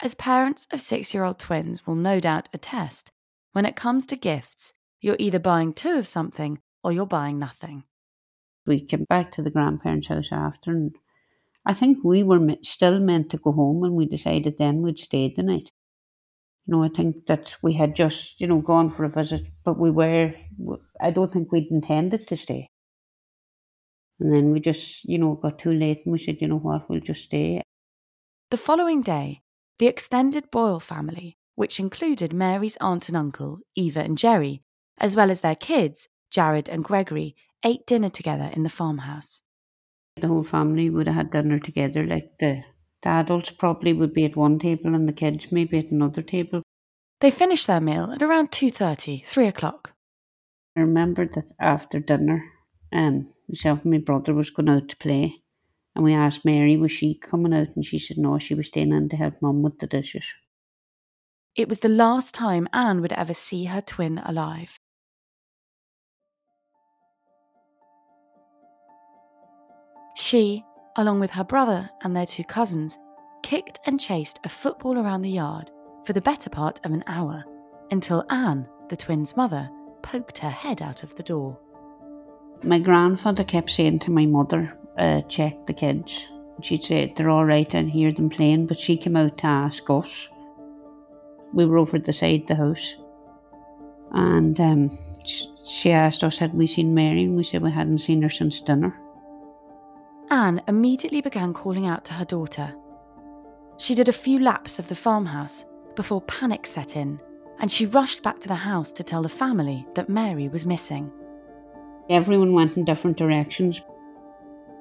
As 0.00 0.14
parents 0.14 0.68
of 0.72 0.80
six 0.80 1.12
year 1.12 1.24
old 1.24 1.40
twins 1.40 1.84
will 1.86 1.96
no 1.96 2.20
doubt 2.20 2.48
attest, 2.52 3.10
when 3.52 3.66
it 3.66 3.74
comes 3.74 4.06
to 4.06 4.16
gifts, 4.16 4.72
you're 5.00 5.16
either 5.18 5.40
buying 5.40 5.72
two 5.72 5.98
of 5.98 6.06
something 6.06 6.60
or 6.84 6.92
you're 6.92 7.06
buying 7.06 7.38
nothing. 7.40 7.84
We 8.66 8.82
came 8.82 9.04
back 9.08 9.32
to 9.32 9.42
the 9.42 9.50
grandparents' 9.50 10.06
house 10.06 10.28
after, 10.30 10.70
and 10.70 10.96
I 11.66 11.74
think 11.74 11.98
we 12.04 12.22
were 12.22 12.56
still 12.62 13.00
meant 13.00 13.30
to 13.30 13.36
go 13.36 13.50
home, 13.50 13.82
and 13.82 13.94
we 13.94 14.06
decided 14.06 14.58
then 14.58 14.80
we'd 14.80 14.98
stay 14.98 15.32
the 15.34 15.42
night. 15.42 15.72
You 16.66 16.76
know, 16.76 16.84
I 16.84 16.88
think 16.88 17.26
that 17.26 17.54
we 17.62 17.72
had 17.74 17.96
just, 17.96 18.40
you 18.40 18.46
know, 18.46 18.60
gone 18.60 18.90
for 18.90 19.04
a 19.04 19.08
visit, 19.08 19.42
but 19.64 19.78
we 19.78 19.90
were, 19.90 20.34
I 21.00 21.10
don't 21.10 21.32
think 21.32 21.50
we'd 21.50 21.70
intended 21.70 22.28
to 22.28 22.36
stay. 22.36 22.68
And 24.20 24.32
then 24.32 24.52
we 24.52 24.60
just, 24.60 25.04
you 25.04 25.18
know, 25.18 25.34
got 25.34 25.58
too 25.58 25.72
late 25.72 26.02
and 26.04 26.12
we 26.12 26.18
said, 26.18 26.36
you 26.40 26.48
know 26.48 26.58
what, 26.58 26.88
we'll 26.88 27.00
just 27.00 27.24
stay. 27.24 27.62
The 28.50 28.56
following 28.56 29.00
day, 29.00 29.40
the 29.78 29.86
extended 29.86 30.50
Boyle 30.50 30.80
family, 30.80 31.38
which 31.54 31.80
included 31.80 32.32
Mary's 32.32 32.76
aunt 32.80 33.08
and 33.08 33.16
uncle, 33.16 33.60
Eva 33.74 34.00
and 34.00 34.18
Jerry, 34.18 34.62
as 34.98 35.16
well 35.16 35.30
as 35.30 35.40
their 35.40 35.56
kids, 35.56 36.08
Jared 36.30 36.68
and 36.68 36.84
Gregory, 36.84 37.34
ate 37.64 37.86
dinner 37.86 38.10
together 38.10 38.50
in 38.52 38.62
the 38.62 38.68
farmhouse. 38.68 39.42
The 40.20 40.28
whole 40.28 40.44
family 40.44 40.90
would 40.90 41.06
have 41.06 41.16
had 41.16 41.30
dinner 41.30 41.58
together. 41.58 42.06
Like 42.06 42.32
the, 42.38 42.62
the 43.02 43.08
adults 43.08 43.50
probably 43.50 43.92
would 43.92 44.12
be 44.12 44.24
at 44.24 44.36
one 44.36 44.58
table 44.58 44.94
and 44.94 45.08
the 45.08 45.12
kids 45.12 45.50
maybe 45.50 45.78
at 45.78 45.90
another 45.90 46.22
table. 46.22 46.62
They 47.20 47.30
finished 47.30 47.66
their 47.66 47.80
meal 47.80 48.12
at 48.12 48.22
around 48.22 48.50
2.30, 48.50 49.24
3 49.26 49.46
o'clock. 49.46 49.92
I 50.76 50.80
remember 50.80 51.26
that 51.26 51.52
after 51.60 51.98
dinner, 52.00 52.44
um, 52.92 53.28
myself 53.48 53.82
and 53.82 53.92
my 53.92 53.98
brother 53.98 54.34
was 54.34 54.50
going 54.50 54.68
out 54.68 54.88
to 54.88 54.96
play. 54.96 55.42
And 55.94 56.04
we 56.04 56.14
asked 56.14 56.44
Mary, 56.44 56.76
was 56.76 56.92
she 56.92 57.18
coming 57.18 57.52
out? 57.52 57.68
And 57.74 57.84
she 57.84 57.98
said 57.98 58.16
no, 58.16 58.38
she 58.38 58.54
was 58.54 58.68
staying 58.68 58.92
in 58.92 59.08
to 59.08 59.16
help 59.16 59.34
mum 59.42 59.62
with 59.62 59.78
the 59.78 59.86
dishes. 59.86 60.24
It 61.56 61.68
was 61.68 61.80
the 61.80 61.88
last 61.88 62.34
time 62.34 62.68
Anne 62.72 63.00
would 63.02 63.12
ever 63.12 63.34
see 63.34 63.64
her 63.64 63.80
twin 63.80 64.18
alive. 64.18 64.78
She, 70.16 70.64
along 70.96 71.20
with 71.20 71.30
her 71.30 71.44
brother 71.44 71.88
and 72.02 72.14
their 72.14 72.26
two 72.26 72.44
cousins, 72.44 72.98
kicked 73.42 73.80
and 73.86 74.00
chased 74.00 74.40
a 74.44 74.48
football 74.48 74.98
around 74.98 75.22
the 75.22 75.30
yard 75.30 75.70
for 76.04 76.12
the 76.12 76.20
better 76.20 76.50
part 76.50 76.80
of 76.84 76.92
an 76.92 77.04
hour 77.06 77.44
until 77.90 78.24
Anne, 78.30 78.68
the 78.88 78.96
twins' 78.96 79.36
mother, 79.36 79.68
poked 80.02 80.38
her 80.38 80.50
head 80.50 80.82
out 80.82 81.02
of 81.02 81.14
the 81.14 81.22
door. 81.22 81.58
My 82.62 82.78
grandfather 82.78 83.44
kept 83.44 83.70
saying 83.70 84.00
to 84.00 84.10
my 84.10 84.26
mother, 84.26 84.72
uh, 84.98 85.22
check 85.22 85.66
the 85.66 85.72
kids. 85.72 86.28
She'd 86.62 86.84
say, 86.84 87.12
they're 87.16 87.30
all 87.30 87.46
right, 87.46 87.74
I 87.74 87.82
hear 87.82 88.12
them 88.12 88.28
playing, 88.28 88.66
but 88.66 88.78
she 88.78 88.96
came 88.96 89.16
out 89.16 89.38
to 89.38 89.46
ask 89.46 89.88
us. 89.88 90.28
We 91.54 91.64
were 91.64 91.78
over 91.78 91.98
the 91.98 92.12
side 92.12 92.42
of 92.42 92.46
the 92.48 92.54
house. 92.56 92.94
And 94.12 94.60
um, 94.60 94.98
she 95.64 95.90
asked 95.90 96.22
us, 96.22 96.36
had 96.36 96.52
we 96.52 96.66
seen 96.66 96.94
Mary? 96.94 97.24
And 97.24 97.36
we 97.36 97.44
said 97.44 97.62
we 97.62 97.70
hadn't 97.70 97.98
seen 98.00 98.20
her 98.22 98.28
since 98.28 98.60
dinner. 98.60 98.99
Anne 100.30 100.62
immediately 100.68 101.20
began 101.20 101.52
calling 101.52 101.86
out 101.86 102.04
to 102.04 102.14
her 102.14 102.24
daughter. 102.24 102.74
She 103.78 103.94
did 103.94 104.08
a 104.08 104.12
few 104.12 104.38
laps 104.38 104.78
of 104.78 104.88
the 104.88 104.94
farmhouse 104.94 105.64
before 105.96 106.22
panic 106.22 106.66
set 106.66 106.96
in, 106.96 107.20
and 107.58 107.70
she 107.70 107.86
rushed 107.86 108.22
back 108.22 108.38
to 108.40 108.48
the 108.48 108.54
house 108.54 108.92
to 108.92 109.02
tell 109.02 109.22
the 109.22 109.28
family 109.28 109.86
that 109.94 110.08
Mary 110.08 110.48
was 110.48 110.66
missing. 110.66 111.10
Everyone 112.08 112.52
went 112.52 112.76
in 112.76 112.84
different 112.84 113.16
directions. 113.16 113.82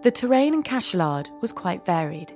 The 0.04 0.12
terrain 0.12 0.54
in 0.54 0.64
Cashelard 0.64 1.30
was 1.42 1.52
quite 1.52 1.86
varied. 1.86 2.34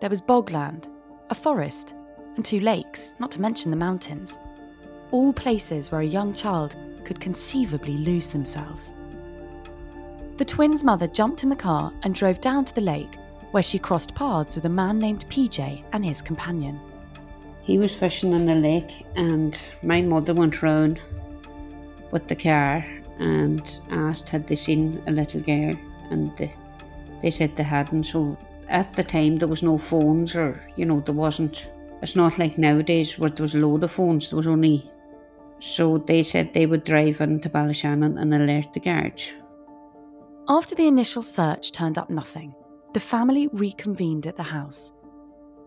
There 0.00 0.10
was 0.10 0.22
bogland, 0.22 0.84
a 1.30 1.34
forest, 1.34 1.94
and 2.34 2.44
two 2.44 2.60
lakes, 2.60 3.12
not 3.18 3.30
to 3.32 3.40
mention 3.40 3.70
the 3.70 3.76
mountains. 3.76 4.38
All 5.10 5.32
places 5.32 5.92
where 5.92 6.00
a 6.00 6.06
young 6.06 6.32
child 6.32 6.76
could 7.04 7.20
conceivably 7.20 7.98
lose 7.98 8.28
themselves. 8.28 8.92
The 10.36 10.44
twins' 10.44 10.84
mother 10.84 11.06
jumped 11.06 11.42
in 11.42 11.48
the 11.48 11.56
car 11.56 11.92
and 12.02 12.14
drove 12.14 12.40
down 12.40 12.66
to 12.66 12.74
the 12.74 12.82
lake, 12.82 13.16
where 13.52 13.62
she 13.62 13.78
crossed 13.78 14.14
paths 14.14 14.54
with 14.54 14.66
a 14.66 14.68
man 14.68 14.98
named 14.98 15.26
PJ 15.30 15.82
and 15.92 16.04
his 16.04 16.20
companion. 16.20 16.78
He 17.62 17.78
was 17.78 17.94
fishing 17.94 18.34
in 18.34 18.44
the 18.44 18.54
lake, 18.54 19.06
and 19.16 19.58
my 19.82 20.02
mother 20.02 20.34
went 20.34 20.62
round 20.62 21.00
with 22.10 22.28
the 22.28 22.36
car 22.36 22.84
and 23.18 23.80
asked 23.90 24.28
had 24.28 24.46
they 24.46 24.56
seen 24.56 25.02
a 25.06 25.10
little 25.10 25.40
girl, 25.40 25.74
and 26.10 26.36
they, 26.36 26.54
they 27.22 27.30
said 27.30 27.56
they 27.56 27.62
hadn't. 27.62 28.04
So 28.04 28.36
at 28.68 28.92
the 28.92 29.04
time, 29.04 29.38
there 29.38 29.48
was 29.48 29.62
no 29.62 29.78
phones, 29.78 30.36
or 30.36 30.60
you 30.76 30.84
know, 30.84 31.00
there 31.00 31.14
wasn't. 31.14 31.66
It's 32.02 32.14
not 32.14 32.38
like 32.38 32.58
nowadays 32.58 33.18
where 33.18 33.30
there 33.30 33.42
was 33.42 33.54
a 33.54 33.58
load 33.58 33.84
of 33.84 33.92
phones. 33.92 34.28
There 34.28 34.36
was 34.36 34.46
only. 34.46 34.90
So 35.60 35.96
they 35.96 36.22
said 36.22 36.52
they 36.52 36.66
would 36.66 36.84
drive 36.84 37.22
into 37.22 37.48
Ballyshannon 37.48 38.20
and 38.20 38.34
alert 38.34 38.74
the 38.74 38.80
guards. 38.80 39.32
After 40.48 40.76
the 40.76 40.86
initial 40.86 41.22
search 41.22 41.72
turned 41.72 41.98
up 41.98 42.08
nothing, 42.08 42.54
the 42.94 43.00
family 43.00 43.48
reconvened 43.48 44.28
at 44.28 44.36
the 44.36 44.44
house. 44.44 44.92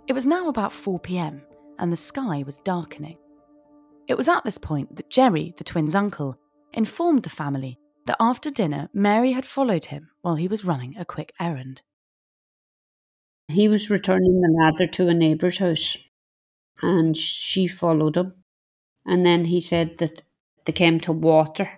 It 0.07 0.13
was 0.13 0.25
now 0.25 0.47
about 0.47 0.71
4 0.71 0.97
pm 0.99 1.41
and 1.79 1.91
the 1.91 1.97
sky 1.97 2.43
was 2.45 2.59
darkening. 2.59 3.17
It 4.07 4.15
was 4.17 4.29
at 4.29 4.45
this 4.45 4.57
point 4.57 4.95
that 4.95 5.09
Jerry, 5.09 5.53
the 5.57 5.65
twins' 5.65 5.95
uncle, 5.95 6.39
informed 6.73 7.23
the 7.23 7.29
family 7.29 7.77
that 8.05 8.15
after 8.21 8.49
dinner 8.49 8.89
Mary 8.93 9.33
had 9.33 9.45
followed 9.45 9.85
him 9.85 10.11
while 10.21 10.35
he 10.35 10.47
was 10.47 10.63
running 10.63 10.97
a 10.97 11.03
quick 11.03 11.33
errand. 11.41 11.81
He 13.49 13.67
was 13.67 13.89
returning 13.89 14.39
the 14.39 14.63
ladder 14.63 14.87
to 14.87 15.09
a 15.09 15.13
neighbour's 15.13 15.57
house, 15.57 15.97
and 16.81 17.17
she 17.17 17.67
followed 17.67 18.15
him. 18.15 18.33
And 19.05 19.25
then 19.25 19.45
he 19.45 19.59
said 19.59 19.97
that 19.97 20.23
they 20.63 20.71
came 20.71 21.01
to 21.01 21.11
water, 21.11 21.69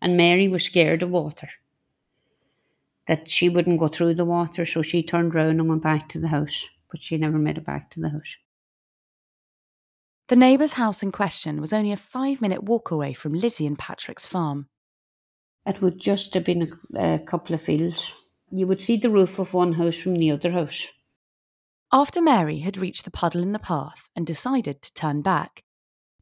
and 0.00 0.16
Mary 0.16 0.48
was 0.48 0.64
scared 0.64 1.02
of 1.02 1.10
water. 1.10 1.50
That 3.10 3.28
she 3.28 3.48
wouldn't 3.48 3.80
go 3.80 3.88
through 3.88 4.14
the 4.14 4.24
water, 4.24 4.64
so 4.64 4.82
she 4.82 5.02
turned 5.02 5.34
round 5.34 5.58
and 5.58 5.68
went 5.68 5.82
back 5.82 6.08
to 6.10 6.20
the 6.20 6.28
house, 6.28 6.68
but 6.92 7.02
she 7.02 7.16
never 7.16 7.38
made 7.38 7.58
it 7.58 7.66
back 7.66 7.90
to 7.90 8.00
the 8.00 8.10
house. 8.10 8.36
The 10.28 10.36
neighbour's 10.36 10.74
house 10.74 11.02
in 11.02 11.10
question 11.10 11.60
was 11.60 11.72
only 11.72 11.90
a 11.90 11.96
five 11.96 12.40
minute 12.40 12.62
walk 12.62 12.92
away 12.92 13.12
from 13.12 13.34
Lizzie 13.34 13.66
and 13.66 13.76
Patrick's 13.76 14.28
farm. 14.28 14.68
It 15.66 15.82
would 15.82 15.98
just 15.98 16.34
have 16.34 16.44
been 16.44 16.72
a, 16.94 17.14
a 17.14 17.18
couple 17.18 17.56
of 17.56 17.62
fields. 17.62 18.12
You 18.52 18.68
would 18.68 18.80
see 18.80 18.96
the 18.96 19.10
roof 19.10 19.40
of 19.40 19.54
one 19.54 19.72
house 19.72 19.96
from 19.96 20.14
the 20.14 20.30
other 20.30 20.52
house. 20.52 20.86
After 21.92 22.22
Mary 22.22 22.60
had 22.60 22.78
reached 22.78 23.04
the 23.04 23.10
puddle 23.10 23.42
in 23.42 23.50
the 23.50 23.58
path 23.58 24.08
and 24.14 24.24
decided 24.24 24.82
to 24.82 24.94
turn 24.94 25.20
back, 25.20 25.64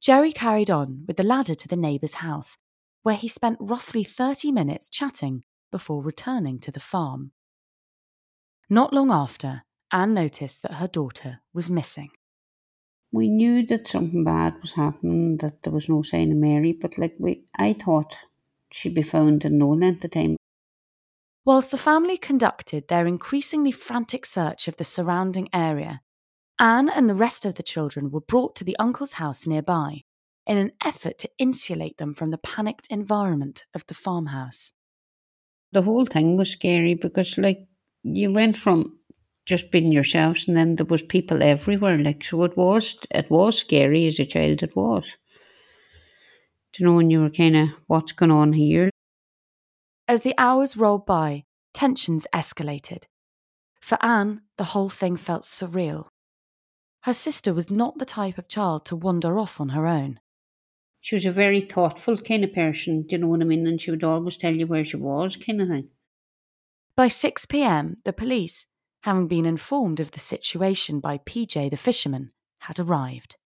Jerry 0.01 0.33
carried 0.33 0.71
on 0.71 1.05
with 1.07 1.19
the 1.19 1.23
ladder 1.23 1.55
to 1.55 1.69
the 1.69 1.77
neighbour's 1.77 2.15
house, 2.15 2.57
where 3.03 3.15
he 3.15 3.29
spent 3.29 3.59
roughly 3.61 4.05
30 4.05 4.53
minutes 4.53 4.89
chatting 4.89 5.45
before 5.71 6.03
returning 6.03 6.59
to 6.61 6.71
the 6.71 6.81
farm. 6.81 7.33
Not 8.71 8.93
long 8.93 9.11
after, 9.11 9.63
Anne 9.91 10.15
noticed 10.15 10.63
that 10.63 10.75
her 10.75 10.89
daughter 10.89 11.41
was 11.55 11.71
missing. 11.71 12.11
We 13.11 13.29
knew 13.29 13.67
that 13.67 13.89
something 13.89 14.23
bad 14.25 14.61
was 14.61 14.75
happening, 14.75 15.39
that 15.39 15.63
there 15.63 15.73
was 15.73 15.89
no 15.89 16.03
sign 16.03 16.31
of 16.31 16.37
Mary, 16.37 16.73
but 16.73 16.99
like 16.99 17.15
we, 17.19 17.45
I 17.57 17.73
thought 17.73 18.17
she'd 18.71 18.95
be 18.95 19.03
found 19.03 19.45
in 19.47 19.57
no 19.57 19.71
length 19.71 20.05
of 20.05 20.11
time. 20.11 20.37
Whilst 21.45 21.71
the 21.71 21.79
family 21.79 22.19
conducted 22.19 22.89
their 22.89 23.07
increasingly 23.07 23.73
frantic 23.73 24.27
search 24.27 24.69
of 24.69 24.77
the 24.77 24.85
surrounding 24.85 25.49
area, 25.55 26.03
Anne 26.59 26.91
and 26.91 27.09
the 27.09 27.15
rest 27.15 27.47
of 27.47 27.55
the 27.55 27.63
children 27.63 28.11
were 28.11 28.21
brought 28.21 28.55
to 28.57 28.65
the 28.65 28.77
uncle's 28.79 29.13
house 29.13 29.47
nearby 29.47 30.03
in 30.47 30.59
an 30.59 30.73
effort 30.85 31.19
to 31.19 31.31
insulate 31.39 31.97
them 31.99 32.13
from 32.13 32.31
the 32.31 32.39
panicked 32.39 32.87
environment 32.91 33.65
of 33.75 33.87
the 33.87 33.95
farmhouse. 33.95 34.73
The 35.73 35.83
whole 35.83 36.07
thing 36.07 36.37
was 36.37 36.51
scary 36.51 36.95
because, 36.95 37.37
like, 37.39 37.67
you 38.03 38.33
went 38.33 38.57
from 38.57 38.99
just 39.45 39.71
being 39.71 39.93
yourselves 39.93 40.47
and 40.47 40.57
then 40.57 40.77
there 40.77 40.87
was 40.87 41.03
people 41.03 41.43
everywhere. 41.43 41.99
Like, 41.99 42.25
so 42.25 42.45
it 42.45 42.57
was, 42.57 42.97
it 43.11 43.31
was 43.31 43.59
scary 43.59 44.07
as 44.07 44.19
a 44.19 44.27
child, 44.27 44.63
it 44.63 44.77
was. 44.77 45.05
Do 46.73 46.83
you 46.83 46.87
know, 46.87 46.95
when 46.97 47.11
you 47.11 47.21
were 47.21 47.31
kind 47.31 47.57
of, 47.57 47.69
what's 47.87 48.13
going 48.13 48.31
on 48.31 48.53
here? 48.53 48.91
As 50.07 50.23
the 50.23 50.35
hours 50.39 50.77
rolled 50.77 51.07
by, 51.07 51.45
tensions 51.75 52.27
escalated. 52.35 53.05
For 53.81 53.99
Anne, 54.03 54.43
the 54.57 54.65
whole 54.65 54.89
thing 54.91 55.17
felt 55.17 55.43
surreal. 55.43 56.09
Her 57.03 57.15
sister 57.15 57.55
was 57.55 57.71
not 57.71 57.99
the 57.99 58.05
type 58.05 58.39
of 58.39 58.49
child 58.49 58.85
to 58.87 58.97
wander 58.97 59.39
off 59.39 59.61
on 59.61 59.71
her 59.71 59.87
own. 59.87 60.21
She 61.01 61.15
was 61.15 61.25
a 61.25 61.33
very 61.33 61.61
thoughtful 61.61 62.19
kind 62.19 62.45
of 62.45 62.53
person, 62.53 63.03
do 63.03 63.17
you 63.17 63.19
know 63.19 63.29
what 63.29 63.41
I 63.41 63.45
mean? 63.45 63.67
And 63.67 63.81
she 63.81 63.91
would 63.91 64.05
always 64.05 64.37
tell 64.37 64.55
you 64.55 64.67
where 64.67 64.85
she 64.85 64.97
was, 64.97 65.37
kind 65.37 65.63
of 65.63 65.69
thing. 65.69 65.89
By 66.97 67.09
6 67.09 67.47
pm, 67.47 67.99
the 68.05 68.13
police, 68.13 68.67
having 69.03 69.29
been 69.29 69.47
informed 69.47 70.01
of 70.01 70.11
the 70.11 70.19
situation 70.19 71.01
by 71.01 71.19
PJ 71.19 71.71
the 71.71 71.77
fisherman, 71.77 72.33
had 72.61 72.79
arrived. 72.79 73.37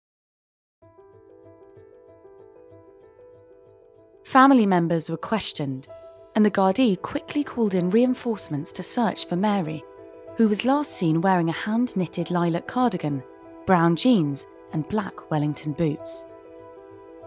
Family 4.25 4.65
members 4.65 5.11
were 5.11 5.19
questioned 5.19 5.87
and 6.35 6.45
the 6.47 6.51
Gardaí 6.51 7.01
quickly 7.01 7.45
called 7.45 7.75
in 7.75 7.91
reinforcements 7.91 8.73
to 8.73 8.83
search 8.83 9.27
for 9.27 9.37
Mary, 9.37 9.85
who 10.37 10.49
was 10.49 10.65
last 10.65 10.93
seen 10.93 11.21
wearing 11.21 11.49
a 11.49 11.53
hand 11.53 11.95
knitted 11.97 12.31
lilac 12.31 12.67
cardigan, 12.67 13.23
brown 13.67 13.97
jeans, 13.97 14.47
and 14.73 14.89
black 14.89 15.31
Wellington 15.31 15.73
boots. 15.73 16.25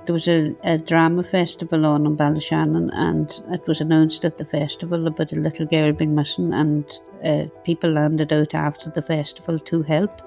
There 0.05 0.13
was 0.13 0.27
a, 0.27 0.55
a 0.63 0.77
drama 0.77 1.23
festival 1.23 1.85
on 1.85 2.05
in 2.05 2.15
Ballyshannon, 2.15 2.91
and 2.93 3.41
it 3.51 3.65
was 3.67 3.81
announced 3.81 4.23
at 4.23 4.37
the 4.37 4.45
festival 4.45 5.07
about 5.07 5.33
a 5.33 5.39
little 5.39 5.65
girl 5.65 5.91
being 5.93 6.13
missing, 6.13 6.53
and 6.53 6.85
uh, 7.23 7.45
people 7.63 7.91
landed 7.91 8.31
out 8.31 8.53
after 8.53 8.89
the 8.89 9.01
festival 9.01 9.59
to 9.59 9.81
help. 9.81 10.21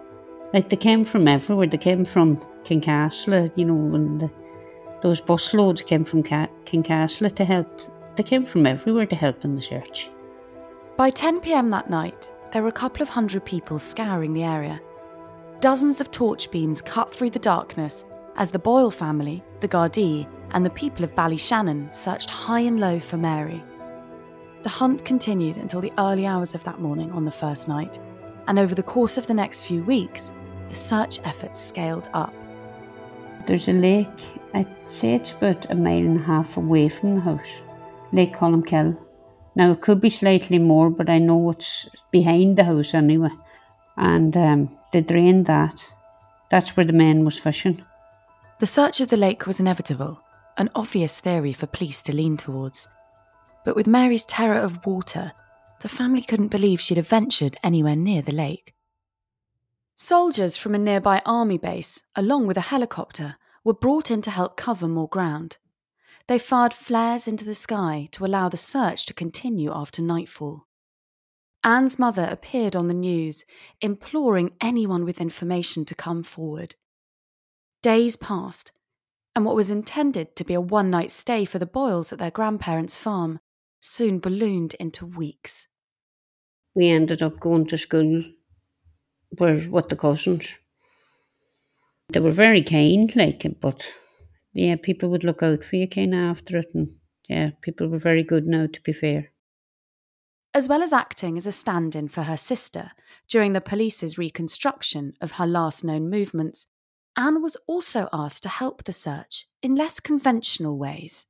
Like 0.52 0.68
they 0.68 0.76
came 0.76 1.04
from 1.04 1.28
everywhere. 1.28 1.66
They 1.66 1.78
came 1.78 2.04
from 2.04 2.38
Kincasslagh, 2.64 3.52
you 3.56 3.66
know, 3.66 3.94
and 3.94 4.20
the, 4.20 4.30
those 5.02 5.20
busloads 5.20 5.86
came 5.86 6.04
from 6.04 6.22
Ca- 6.22 6.48
Kincasslagh 6.64 7.36
to 7.36 7.44
help 7.44 7.68
they 8.18 8.24
came 8.24 8.44
from 8.44 8.66
everywhere 8.66 9.06
to 9.06 9.14
help 9.14 9.44
in 9.44 9.54
the 9.54 9.62
search. 9.62 10.10
By 10.96 11.08
10 11.08 11.38
pm 11.38 11.70
that 11.70 11.88
night, 11.88 12.32
there 12.50 12.62
were 12.62 12.68
a 12.68 12.72
couple 12.72 13.00
of 13.00 13.08
hundred 13.08 13.44
people 13.44 13.78
scouring 13.78 14.34
the 14.34 14.42
area. 14.42 14.80
Dozens 15.60 16.00
of 16.00 16.10
torch 16.10 16.50
beams 16.50 16.82
cut 16.82 17.14
through 17.14 17.30
the 17.30 17.38
darkness 17.38 18.04
as 18.34 18.50
the 18.50 18.58
Boyle 18.58 18.90
family, 18.90 19.44
the 19.60 19.68
Gardaí, 19.68 20.26
and 20.52 20.64
the 20.64 20.70
people 20.70 21.04
of 21.04 21.14
Ballyshannon 21.14 21.92
searched 21.92 22.30
high 22.30 22.60
and 22.60 22.80
low 22.80 22.98
for 22.98 23.16
Mary. 23.16 23.62
The 24.62 24.68
hunt 24.68 25.04
continued 25.04 25.56
until 25.56 25.80
the 25.80 25.92
early 25.98 26.26
hours 26.26 26.54
of 26.54 26.64
that 26.64 26.80
morning 26.80 27.12
on 27.12 27.24
the 27.24 27.30
first 27.30 27.68
night, 27.68 27.98
and 28.46 28.58
over 28.58 28.74
the 28.74 28.82
course 28.82 29.18
of 29.18 29.26
the 29.26 29.34
next 29.34 29.62
few 29.62 29.82
weeks, 29.84 30.32
the 30.68 30.74
search 30.74 31.18
efforts 31.24 31.60
scaled 31.60 32.08
up. 32.12 32.34
There's 33.46 33.68
a 33.68 33.72
lake, 33.72 34.08
I'd 34.54 34.66
say 34.86 35.14
it's 35.14 35.32
about 35.32 35.70
a 35.70 35.74
mile 35.74 35.98
and 35.98 36.20
a 36.20 36.22
half 36.22 36.56
away 36.56 36.88
from 36.88 37.14
the 37.14 37.20
house. 37.20 37.48
Lake 38.12 38.34
Columkill. 38.34 38.98
Now 39.54 39.72
it 39.72 39.80
could 39.80 40.00
be 40.00 40.10
slightly 40.10 40.58
more, 40.58 40.90
but 40.90 41.10
I 41.10 41.18
know 41.18 41.50
it's 41.50 41.88
behind 42.10 42.56
the 42.56 42.64
house 42.64 42.94
anyway. 42.94 43.30
And 43.96 44.36
um, 44.36 44.78
they 44.92 45.00
drained 45.00 45.46
that. 45.46 45.84
That's 46.50 46.76
where 46.76 46.86
the 46.86 46.92
man 46.92 47.24
was 47.24 47.38
fishing. 47.38 47.84
The 48.60 48.66
search 48.66 49.00
of 49.00 49.08
the 49.08 49.16
lake 49.16 49.46
was 49.46 49.60
inevitable, 49.60 50.20
an 50.56 50.68
obvious 50.74 51.20
theory 51.20 51.52
for 51.52 51.68
police 51.68 52.02
to 52.02 52.12
lean 52.12 52.36
towards. 52.36 52.88
But 53.64 53.76
with 53.76 53.86
Mary's 53.86 54.26
terror 54.26 54.58
of 54.58 54.84
water, 54.84 55.30
the 55.80 55.88
family 55.88 56.22
couldn't 56.22 56.48
believe 56.48 56.80
she'd 56.80 56.96
have 56.96 57.06
ventured 57.06 57.56
anywhere 57.62 57.94
near 57.94 58.20
the 58.20 58.32
lake. 58.32 58.74
Soldiers 59.94 60.56
from 60.56 60.74
a 60.74 60.78
nearby 60.78 61.22
army 61.24 61.56
base, 61.56 62.02
along 62.16 62.48
with 62.48 62.56
a 62.56 62.62
helicopter, 62.72 63.36
were 63.62 63.74
brought 63.74 64.10
in 64.10 64.22
to 64.22 64.30
help 64.30 64.56
cover 64.56 64.88
more 64.88 65.08
ground. 65.08 65.58
They 66.26 66.40
fired 66.40 66.74
flares 66.74 67.28
into 67.28 67.44
the 67.44 67.54
sky 67.54 68.08
to 68.10 68.24
allow 68.24 68.48
the 68.48 68.56
search 68.56 69.06
to 69.06 69.14
continue 69.14 69.72
after 69.72 70.02
nightfall. 70.02 70.66
Anne's 71.62 71.96
mother 71.96 72.26
appeared 72.28 72.74
on 72.74 72.88
the 72.88 72.94
news, 72.94 73.44
imploring 73.80 74.52
anyone 74.60 75.04
with 75.04 75.20
information 75.20 75.84
to 75.84 75.94
come 75.94 76.24
forward. 76.24 76.74
Days 77.82 78.16
passed, 78.16 78.72
and 79.36 79.44
what 79.44 79.54
was 79.54 79.70
intended 79.70 80.34
to 80.36 80.44
be 80.44 80.54
a 80.54 80.60
one 80.60 80.90
night 80.90 81.10
stay 81.10 81.44
for 81.44 81.58
the 81.58 81.66
Boyles 81.66 82.12
at 82.12 82.18
their 82.18 82.30
grandparents' 82.30 82.96
farm 82.96 83.38
soon 83.80 84.18
ballooned 84.18 84.74
into 84.74 85.06
weeks. 85.06 85.68
We 86.74 86.88
ended 86.88 87.22
up 87.22 87.38
going 87.38 87.66
to 87.68 87.78
school 87.78 88.24
with, 89.38 89.68
with 89.68 89.88
the 89.88 89.96
cousins. 89.96 90.54
They 92.10 92.20
were 92.20 92.32
very 92.32 92.62
kind, 92.62 93.14
like, 93.14 93.46
but 93.60 93.86
yeah, 94.52 94.76
people 94.82 95.08
would 95.10 95.24
look 95.24 95.42
out 95.42 95.62
for 95.62 95.76
you 95.76 95.86
kind 95.88 96.14
of 96.14 96.20
after 96.20 96.58
it. 96.58 96.68
And 96.74 96.94
yeah, 97.28 97.50
people 97.62 97.88
were 97.88 97.98
very 97.98 98.24
good 98.24 98.46
now, 98.46 98.66
to 98.66 98.80
be 98.82 98.92
fair. 98.92 99.30
As 100.54 100.68
well 100.68 100.82
as 100.82 100.92
acting 100.92 101.36
as 101.36 101.46
a 101.46 101.52
stand 101.52 101.94
in 101.94 102.08
for 102.08 102.22
her 102.22 102.36
sister 102.36 102.92
during 103.28 103.52
the 103.52 103.60
police's 103.60 104.18
reconstruction 104.18 105.12
of 105.20 105.32
her 105.32 105.46
last 105.46 105.84
known 105.84 106.10
movements, 106.10 106.66
Anne 107.16 107.42
was 107.42 107.56
also 107.66 108.08
asked 108.12 108.42
to 108.44 108.48
help 108.48 108.84
the 108.84 108.92
search 108.92 109.46
in 109.62 109.74
less 109.74 110.00
conventional 110.00 110.78
ways. 110.78 111.26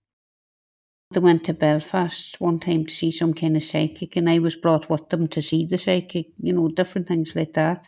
They 1.10 1.20
went 1.20 1.44
to 1.44 1.54
Belfast 1.54 2.38
one 2.40 2.58
time 2.58 2.84
to 2.84 2.94
see 2.94 3.10
some 3.10 3.32
kind 3.32 3.56
of 3.56 3.64
psychic, 3.64 4.14
and 4.16 4.28
I 4.28 4.38
was 4.38 4.56
brought 4.56 4.90
with 4.90 5.08
them 5.08 5.26
to 5.28 5.40
see 5.40 5.64
the 5.64 5.78
psychic, 5.78 6.26
you 6.38 6.52
know, 6.52 6.68
different 6.68 7.08
things 7.08 7.34
like 7.34 7.54
that. 7.54 7.86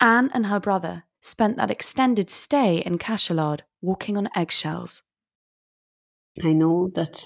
Anne 0.00 0.30
and 0.34 0.46
her 0.46 0.60
brother 0.60 1.04
spent 1.22 1.56
that 1.56 1.70
extended 1.70 2.28
stay 2.28 2.78
in 2.78 2.98
Cashel 2.98 3.58
walking 3.80 4.16
on 4.18 4.28
eggshells. 4.36 5.02
I 6.44 6.52
know 6.52 6.90
that 6.94 7.24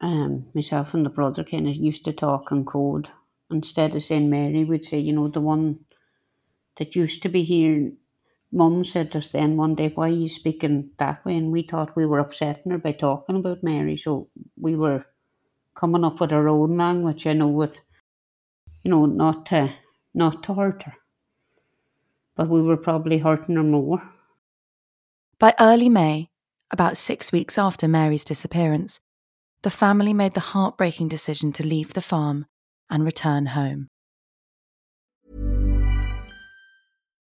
um, 0.00 0.46
myself 0.54 0.94
and 0.94 1.06
the 1.06 1.10
brother 1.10 1.44
kind 1.44 1.68
of 1.68 1.76
used 1.76 2.04
to 2.04 2.12
talk 2.12 2.50
in 2.52 2.64
code. 2.64 3.08
Instead 3.50 3.94
of 3.94 4.02
saying 4.02 4.28
Mary, 4.28 4.64
we'd 4.64 4.84
say, 4.84 4.98
you 4.98 5.12
know, 5.12 5.28
the 5.28 5.40
one 5.40 5.80
that 6.78 6.94
used 6.94 7.22
to 7.22 7.28
be 7.28 7.44
here. 7.44 7.92
Mum 8.50 8.84
said 8.84 9.14
us 9.14 9.28
then 9.28 9.56
one 9.56 9.74
day, 9.74 9.92
why 9.94 10.08
are 10.08 10.12
you 10.12 10.28
speaking 10.28 10.90
that 10.98 11.24
way? 11.24 11.36
And 11.36 11.52
we 11.52 11.62
thought 11.62 11.96
we 11.96 12.06
were 12.06 12.18
upsetting 12.18 12.72
her 12.72 12.78
by 12.78 12.92
talking 12.92 13.36
about 13.36 13.62
Mary. 13.62 13.96
So 13.96 14.28
we 14.58 14.74
were 14.74 15.04
coming 15.74 16.04
up 16.04 16.20
with 16.20 16.32
our 16.32 16.48
own 16.48 16.76
language, 16.76 17.26
you 17.26 17.34
know, 17.34 17.48
with, 17.48 17.74
you 18.82 18.90
know, 18.90 19.06
not 19.06 19.46
to, 19.46 19.74
not 20.14 20.42
to 20.44 20.54
hurt 20.54 20.82
her 20.84 20.94
but 22.38 22.48
we 22.48 22.62
were 22.62 22.76
probably 22.76 23.18
hurting 23.18 23.56
her 23.56 23.64
more. 23.64 24.00
By 25.40 25.54
early 25.58 25.88
May, 25.88 26.30
about 26.70 26.96
six 26.96 27.32
weeks 27.32 27.58
after 27.58 27.88
Mary's 27.88 28.24
disappearance, 28.24 29.00
the 29.62 29.70
family 29.70 30.14
made 30.14 30.34
the 30.34 30.40
heartbreaking 30.40 31.08
decision 31.08 31.52
to 31.54 31.66
leave 31.66 31.94
the 31.94 32.00
farm 32.00 32.46
and 32.88 33.04
return 33.04 33.46
home. 33.46 33.88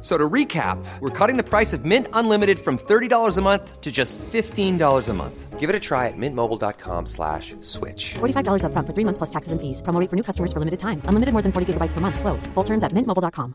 So 0.00 0.16
to 0.16 0.28
recap, 0.30 0.78
we're 1.00 1.10
cutting 1.10 1.36
the 1.36 1.42
price 1.42 1.72
of 1.72 1.84
Mint 1.84 2.06
Unlimited 2.12 2.60
from 2.60 2.78
$30 2.78 3.36
a 3.36 3.42
month 3.42 3.80
to 3.80 3.90
just 3.90 4.16
$15 4.18 5.08
a 5.08 5.12
month. 5.12 5.58
Give 5.58 5.68
it 5.68 5.74
a 5.74 5.80
try 5.80 6.06
at 6.06 6.16
mintmobile.com 6.16 7.06
slash 7.06 7.56
switch. 7.62 8.14
$45 8.20 8.62
upfront 8.62 8.86
for 8.86 8.94
three 8.94 9.04
months 9.04 9.18
plus 9.18 9.30
taxes 9.30 9.50
and 9.50 9.60
fees. 9.60 9.82
Promo 9.82 9.98
rate 9.98 10.08
for 10.08 10.14
new 10.14 10.22
customers 10.22 10.52
for 10.52 10.60
limited 10.60 10.78
time. 10.78 11.02
Unlimited 11.06 11.32
more 11.32 11.42
than 11.42 11.50
40 11.50 11.72
gigabytes 11.72 11.94
per 11.94 12.00
month. 12.00 12.20
Slows. 12.20 12.46
Full 12.54 12.64
terms 12.64 12.84
at 12.84 12.92
mintmobile.com. 12.92 13.54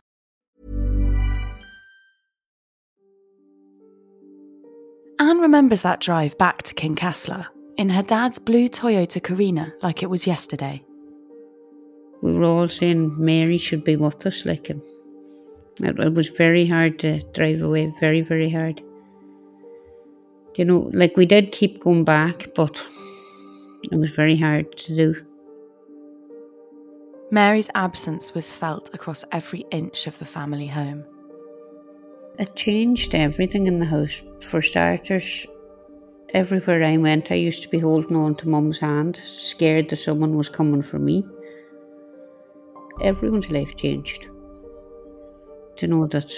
Anne 5.18 5.38
remembers 5.38 5.80
that 5.82 6.00
drive 6.00 6.36
back 6.36 6.62
to 6.64 6.74
Kincasslagh 6.74 7.46
in 7.78 7.88
her 7.88 8.02
dad's 8.02 8.38
blue 8.38 8.68
Toyota 8.68 9.22
Carina 9.22 9.72
like 9.82 10.02
it 10.02 10.10
was 10.10 10.26
yesterday. 10.26 10.84
We 12.20 12.32
were 12.32 12.44
all 12.44 12.68
saying 12.68 13.14
Mary 13.18 13.56
should 13.58 13.84
be 13.84 13.96
with 13.96 14.26
us, 14.26 14.44
like 14.44 14.66
him. 14.66 14.82
It, 15.80 15.98
it 15.98 16.14
was 16.14 16.28
very 16.28 16.66
hard 16.66 16.98
to 17.00 17.20
drive 17.32 17.62
away, 17.62 17.92
very, 18.00 18.20
very 18.20 18.50
hard. 18.50 18.82
You 20.56 20.64
know, 20.64 20.90
like 20.92 21.16
we 21.16 21.26
did 21.26 21.50
keep 21.50 21.80
going 21.80 22.04
back, 22.04 22.48
but 22.54 22.80
it 23.90 23.96
was 23.96 24.10
very 24.10 24.38
hard 24.38 24.76
to 24.78 24.96
do. 24.96 25.26
Mary's 27.30 27.70
absence 27.74 28.34
was 28.34 28.52
felt 28.52 28.94
across 28.94 29.24
every 29.32 29.64
inch 29.72 30.06
of 30.06 30.18
the 30.20 30.24
family 30.24 30.68
home. 30.68 31.04
It 32.38 32.54
changed 32.54 33.14
everything 33.14 33.66
in 33.66 33.80
the 33.80 33.86
house. 33.86 34.22
For 34.50 34.62
starters, 34.62 35.46
everywhere 36.32 36.84
I 36.84 36.96
went, 36.96 37.32
I 37.32 37.36
used 37.36 37.62
to 37.64 37.68
be 37.68 37.80
holding 37.80 38.16
on 38.16 38.36
to 38.36 38.48
Mum's 38.48 38.78
hand, 38.78 39.20
scared 39.24 39.90
that 39.90 39.98
someone 39.98 40.36
was 40.36 40.48
coming 40.48 40.82
for 40.82 40.98
me. 40.98 41.24
Everyone's 43.02 43.50
life 43.50 43.74
changed. 43.76 44.28
To 45.76 45.86
know 45.86 46.06
that 46.08 46.32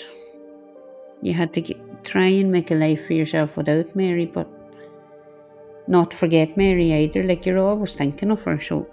you 1.22 1.32
had 1.34 1.52
to 1.54 1.60
get, 1.60 2.04
try 2.04 2.26
and 2.26 2.50
make 2.50 2.70
a 2.70 2.74
life 2.74 3.06
for 3.06 3.12
yourself 3.12 3.56
without 3.56 3.94
Mary, 3.94 4.26
but 4.26 4.48
not 5.86 6.14
forget 6.14 6.56
Mary 6.56 6.92
either. 6.92 7.22
Like 7.22 7.46
you're 7.46 7.58
always 7.58 7.94
thinking 7.94 8.30
of 8.30 8.42
her, 8.42 8.60
so 8.60 8.86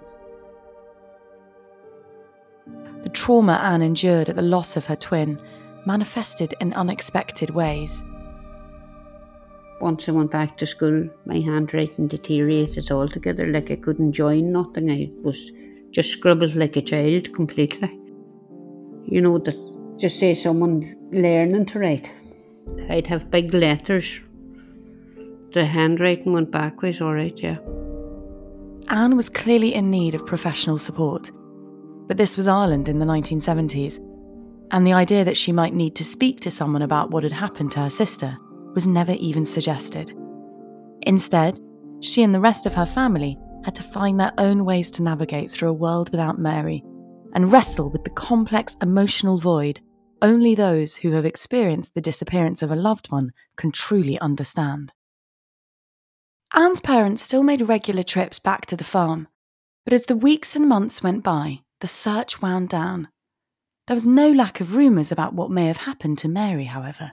The 3.04 3.10
trauma 3.10 3.60
Anne 3.62 3.82
endured 3.82 4.30
at 4.30 4.36
the 4.36 4.42
loss 4.42 4.78
of 4.78 4.86
her 4.86 4.96
twin 4.96 5.38
manifested 5.84 6.54
in 6.60 6.72
unexpected 6.72 7.50
ways. 7.50 8.02
once 9.80 10.08
I 10.08 10.12
went 10.12 10.30
back 10.30 10.56
to 10.58 10.66
school, 10.66 11.10
my 11.26 11.40
handwriting 11.40 12.08
deteriorated 12.08 12.90
altogether. 12.90 13.46
Like 13.48 13.70
I 13.70 13.76
couldn't 13.76 14.12
join 14.12 14.50
nothing. 14.52 14.90
I 14.90 15.10
was 15.22 15.52
just 15.90 16.12
scribbled 16.12 16.54
like 16.54 16.76
a 16.76 16.82
child 16.82 17.34
completely. 17.34 17.90
You 19.04 19.20
know, 19.20 19.36
that 19.38 19.56
just 19.98 20.18
say 20.18 20.34
someone 20.34 20.96
learning 21.12 21.66
to 21.66 21.78
write. 21.78 22.10
I'd 22.88 23.06
have 23.06 23.30
big 23.30 23.54
letters. 23.54 24.20
The 25.52 25.64
handwriting 25.64 26.32
went 26.32 26.50
backwards, 26.50 27.00
alright, 27.00 27.38
yeah. 27.40 27.58
Anne 28.88 29.16
was 29.16 29.30
clearly 29.30 29.74
in 29.74 29.90
need 29.90 30.14
of 30.14 30.26
professional 30.26 30.78
support, 30.78 31.30
but 32.06 32.16
this 32.16 32.36
was 32.36 32.48
Ireland 32.48 32.88
in 32.88 32.98
the 32.98 33.06
1970s, 33.06 33.98
and 34.72 34.86
the 34.86 34.92
idea 34.92 35.24
that 35.24 35.36
she 35.36 35.52
might 35.52 35.74
need 35.74 35.94
to 35.96 36.04
speak 36.04 36.40
to 36.40 36.50
someone 36.50 36.82
about 36.82 37.10
what 37.10 37.22
had 37.22 37.32
happened 37.32 37.72
to 37.72 37.80
her 37.80 37.90
sister 37.90 38.36
was 38.74 38.86
never 38.86 39.12
even 39.12 39.44
suggested. 39.44 40.12
Instead, 41.02 41.60
she 42.00 42.22
and 42.22 42.34
the 42.34 42.40
rest 42.40 42.66
of 42.66 42.74
her 42.74 42.86
family 42.86 43.38
had 43.64 43.74
to 43.76 43.82
find 43.82 44.18
their 44.18 44.32
own 44.38 44.64
ways 44.64 44.90
to 44.90 45.02
navigate 45.02 45.50
through 45.50 45.68
a 45.68 45.72
world 45.72 46.10
without 46.10 46.38
Mary 46.38 46.84
and 47.34 47.52
wrestle 47.52 47.90
with 47.90 48.04
the 48.04 48.10
complex 48.10 48.76
emotional 48.80 49.38
void 49.38 49.80
only 50.22 50.54
those 50.54 50.96
who 50.96 51.12
have 51.12 51.26
experienced 51.26 51.94
the 51.94 52.00
disappearance 52.00 52.62
of 52.62 52.70
a 52.70 52.76
loved 52.76 53.12
one 53.12 53.30
can 53.56 53.70
truly 53.70 54.18
understand. 54.20 54.92
Anne's 56.54 56.80
parents 56.80 57.20
still 57.20 57.42
made 57.42 57.60
regular 57.60 58.02
trips 58.02 58.38
back 58.38 58.64
to 58.66 58.76
the 58.76 58.84
farm, 58.84 59.28
but 59.84 59.92
as 59.92 60.06
the 60.06 60.16
weeks 60.16 60.56
and 60.56 60.66
months 60.66 61.02
went 61.02 61.22
by, 61.22 61.60
the 61.80 61.86
search 61.86 62.40
wound 62.40 62.70
down. 62.70 63.08
There 63.86 63.94
was 63.94 64.06
no 64.06 64.30
lack 64.32 64.60
of 64.60 64.76
rumours 64.76 65.12
about 65.12 65.34
what 65.34 65.50
may 65.50 65.66
have 65.66 65.76
happened 65.78 66.16
to 66.18 66.28
Mary, 66.28 66.64
however. 66.64 67.12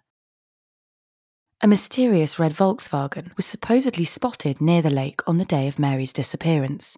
A 1.60 1.68
mysterious 1.68 2.40
red 2.40 2.54
Volkswagen 2.54 3.36
was 3.36 3.46
supposedly 3.46 4.06
spotted 4.06 4.62
near 4.62 4.82
the 4.82 4.90
lake 4.90 5.20
on 5.28 5.38
the 5.38 5.46
day 5.46 5.68
of 5.68 5.78
Mary's 5.78 6.14
disappearance. 6.14 6.98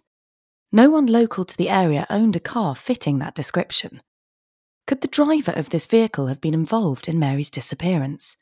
No 0.74 0.90
one 0.90 1.06
local 1.06 1.44
to 1.44 1.56
the 1.56 1.68
area 1.68 2.04
owned 2.10 2.34
a 2.34 2.40
car 2.40 2.74
fitting 2.74 3.20
that 3.20 3.36
description. 3.36 4.02
Could 4.88 5.02
the 5.02 5.06
driver 5.06 5.52
of 5.52 5.70
this 5.70 5.86
vehicle 5.86 6.26
have 6.26 6.40
been 6.40 6.52
involved 6.52 7.06
in 7.06 7.16
Mary's 7.16 7.48
disappearance? 7.48 8.36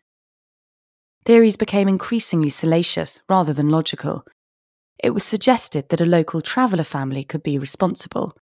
Theories 1.27 1.59
became 1.59 1.91
increasingly 1.91 2.49
salacious 2.49 3.21
rather 3.29 3.53
than 3.53 3.69
logical. 3.69 4.25
It 5.05 5.11
was 5.11 5.25
suggested 5.25 5.91
that 5.91 6.01
a 6.01 6.07
local 6.07 6.41
traveller 6.41 6.85
family 6.85 7.23
could 7.23 7.43
be 7.43 7.59
responsible, 7.59 8.35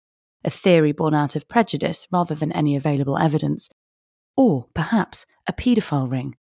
a 0.44 0.50
theory 0.50 0.92
born 0.92 1.12
out 1.12 1.35
of 1.35 1.48
prejudice 1.48 2.07
rather 2.12 2.37
than 2.37 2.53
any 2.53 2.76
available 2.76 3.18
evidence, 3.18 3.70
or 4.37 4.66
perhaps 4.72 5.26
a 5.48 5.53
paedophile 5.53 6.09
ring, 6.09 6.37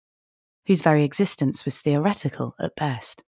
whose 0.66 0.80
very 0.80 1.04
existence 1.04 1.64
was 1.64 1.78
theoretical 1.78 2.56
at 2.59 2.74
best. 2.74 3.22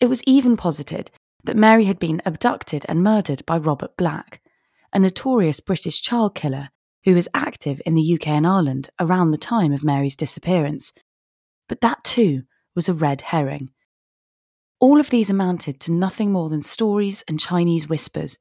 It 0.00 0.06
was 0.06 0.22
even 0.24 0.56
posited 0.56 1.10
that 1.46 1.56
Mary 1.56 1.84
had 1.84 1.98
been 1.98 2.22
abducted 2.26 2.84
and 2.88 3.02
murdered 3.02 3.44
by 3.46 3.56
Robert 3.56 3.96
Black, 3.96 4.40
a 4.92 4.98
notorious 4.98 5.60
British 5.60 6.00
child 6.02 6.34
killer 6.34 6.68
who 7.04 7.14
was 7.14 7.28
active 7.34 7.80
in 7.86 7.94
the 7.94 8.14
UK 8.14 8.28
and 8.28 8.46
Ireland 8.46 8.90
around 9.00 9.30
the 9.30 9.38
time 9.38 9.72
of 9.72 9.84
Mary's 9.84 10.16
disappearance. 10.16 10.92
But 11.68 11.80
that 11.80 12.04
too 12.04 12.42
was 12.74 12.88
a 12.88 12.94
red 12.94 13.20
herring. 13.22 13.70
All 14.80 15.00
of 15.00 15.10
these 15.10 15.30
amounted 15.30 15.80
to 15.80 15.92
nothing 15.92 16.32
more 16.32 16.50
than 16.50 16.62
stories 16.62 17.24
and 17.28 17.40
Chinese 17.40 17.88
whispers, 17.88 18.38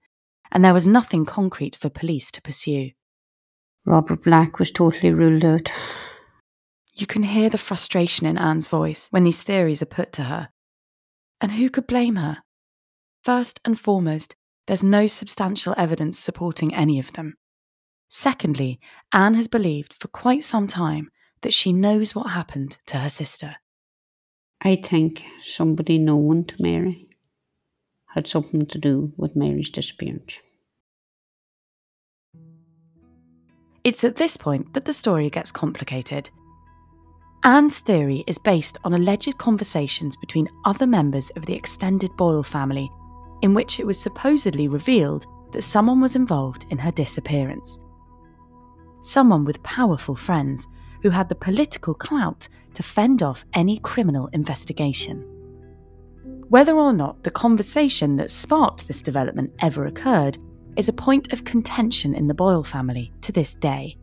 and 0.51 0.65
there 0.65 0.73
was 0.73 0.87
nothing 0.87 1.25
concrete 1.25 1.75
for 1.75 1.89
police 1.89 2.31
to 2.31 2.41
pursue. 2.41 2.89
Robert 3.85 4.23
Black 4.23 4.59
was 4.59 4.71
totally 4.71 5.13
ruled 5.13 5.45
out. 5.45 5.71
You 6.95 7.05
can 7.05 7.23
hear 7.23 7.49
the 7.49 7.57
frustration 7.57 8.25
in 8.25 8.37
Anne's 8.37 8.67
voice 8.67 9.07
when 9.11 9.23
these 9.23 9.41
theories 9.41 9.81
are 9.81 9.87
put 9.87 10.11
to 10.13 10.23
her. 10.23 10.49
And 11.39 11.51
who 11.51 11.69
could 11.69 11.87
blame 11.87 12.15
her? 12.15 12.39
First 13.25 13.59
and 13.65 13.79
foremost, 13.79 14.35
there's 14.67 14.83
no 14.83 15.07
substantial 15.07 15.73
evidence 15.79 16.19
supporting 16.19 16.75
any 16.75 16.99
of 16.99 17.13
them. 17.13 17.37
Secondly, 18.07 18.79
Anne 19.11 19.33
has 19.33 19.47
believed 19.47 19.95
for 19.95 20.07
quite 20.09 20.43
some 20.43 20.67
time 20.67 21.09
that 21.41 21.51
she 21.51 21.73
knows 21.73 22.13
what 22.13 22.29
happened 22.29 22.77
to 22.85 22.97
her 22.97 23.09
sister. 23.09 23.55
I 24.61 24.75
think 24.75 25.23
somebody 25.41 25.97
known 25.97 26.45
to 26.45 26.55
Mary 26.59 27.07
had 28.13 28.27
something 28.27 28.67
to 28.67 28.77
do 28.77 29.11
with 29.17 29.35
Mary's 29.35 29.71
disappearance. 29.71 30.33
It's 33.83 34.03
at 34.03 34.17
this 34.17 34.37
point 34.37 34.75
that 34.75 34.85
the 34.85 34.93
story 34.93 35.31
gets 35.31 35.51
complicated. 35.51 36.29
Anne's 37.43 37.79
theory 37.79 38.23
is 38.27 38.37
based 38.37 38.77
on 38.83 38.93
alleged 38.93 39.39
conversations 39.39 40.15
between 40.15 40.47
other 40.63 40.85
members 40.85 41.31
of 41.31 41.47
the 41.47 41.55
extended 41.55 42.15
Boyle 42.17 42.43
family, 42.43 42.87
in 43.41 43.53
which 43.53 43.79
it 43.79 43.85
was 43.85 43.99
supposedly 43.99 44.67
revealed 44.67 45.25
that 45.51 45.61
someone 45.61 46.01
was 46.01 46.15
involved 46.15 46.65
in 46.69 46.77
her 46.77 46.91
disappearance. 46.91 47.79
Someone 49.01 49.45
with 49.45 49.61
powerful 49.63 50.15
friends 50.15 50.67
who 51.01 51.09
had 51.09 51.29
the 51.29 51.35
political 51.35 51.93
clout 51.93 52.47
to 52.73 52.83
fend 52.83 53.21
off 53.21 53.45
any 53.53 53.77
criminal 53.79 54.27
investigation. 54.33 55.21
Whether 56.49 56.75
or 56.75 56.93
not 56.93 57.23
the 57.23 57.31
conversation 57.31 58.15
that 58.17 58.31
sparked 58.31 58.87
this 58.87 59.01
development 59.01 59.53
ever 59.59 59.85
occurred 59.85 60.37
is 60.75 60.89
a 60.89 60.93
point 60.93 61.31
of 61.33 61.43
contention 61.43 62.13
in 62.13 62.27
the 62.27 62.33
Boyle 62.33 62.63
family 62.63 63.13
to 63.21 63.31
this 63.31 63.55
day. 63.55 63.97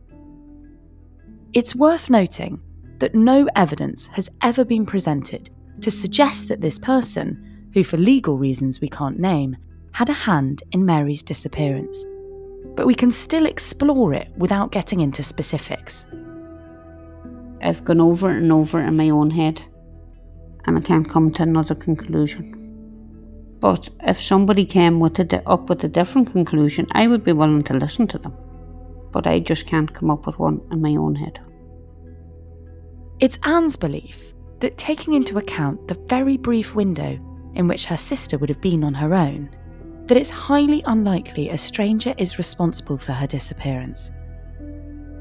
It's 1.53 1.75
worth 1.75 2.09
noting 2.09 2.59
that 2.99 3.15
no 3.15 3.47
evidence 3.55 4.07
has 4.07 4.29
ever 4.41 4.65
been 4.65 4.85
presented 4.85 5.49
to 5.81 5.91
suggest 5.91 6.47
that 6.47 6.61
this 6.61 6.79
person, 6.79 7.52
who 7.73 7.83
for 7.83 7.97
legal 7.97 8.37
reasons 8.37 8.81
we 8.81 8.89
can't 8.89 9.19
name, 9.19 9.57
had 9.91 10.09
a 10.09 10.13
hand 10.13 10.63
in 10.71 10.85
Mary's 10.85 11.23
disappearance. 11.23 12.05
But 12.75 12.87
we 12.87 12.95
can 12.95 13.11
still 13.11 13.45
explore 13.45 14.13
it 14.13 14.29
without 14.37 14.71
getting 14.71 14.99
into 14.99 15.23
specifics. 15.23 16.05
I've 17.61 17.83
gone 17.83 18.01
over 18.01 18.29
and 18.29 18.51
over 18.51 18.79
in 18.79 18.95
my 18.95 19.09
own 19.09 19.29
head, 19.29 19.61
and 20.65 20.77
I 20.77 20.81
can't 20.81 21.09
come 21.09 21.31
to 21.33 21.43
another 21.43 21.75
conclusion. 21.75 22.59
But 23.59 23.89
if 24.01 24.21
somebody 24.21 24.65
came 24.65 24.99
with 24.99 25.19
a, 25.19 25.49
up 25.49 25.69
with 25.69 25.83
a 25.83 25.87
different 25.87 26.31
conclusion, 26.31 26.87
I 26.91 27.07
would 27.07 27.23
be 27.23 27.31
willing 27.31 27.63
to 27.63 27.73
listen 27.73 28.07
to 28.07 28.17
them. 28.17 28.33
But 29.11 29.27
I 29.27 29.39
just 29.39 29.67
can't 29.67 29.93
come 29.93 30.09
up 30.09 30.25
with 30.25 30.39
one 30.39 30.59
in 30.71 30.81
my 30.81 30.95
own 30.95 31.15
head. 31.15 31.39
It's 33.19 33.39
Anne's 33.43 33.77
belief 33.77 34.33
that 34.59 34.77
taking 34.77 35.13
into 35.13 35.37
account 35.37 35.87
the 35.87 35.97
very 36.07 36.35
brief 36.35 36.75
window 36.75 37.19
in 37.55 37.67
which 37.67 37.85
her 37.85 37.97
sister 37.97 38.37
would 38.37 38.49
have 38.49 38.61
been 38.61 38.83
on 38.83 38.93
her 38.93 39.13
own, 39.13 39.49
that 40.05 40.17
it's 40.17 40.29
highly 40.29 40.83
unlikely 40.85 41.49
a 41.49 41.57
stranger 41.57 42.13
is 42.17 42.37
responsible 42.37 42.97
for 42.97 43.13
her 43.13 43.27
disappearance. 43.27 44.11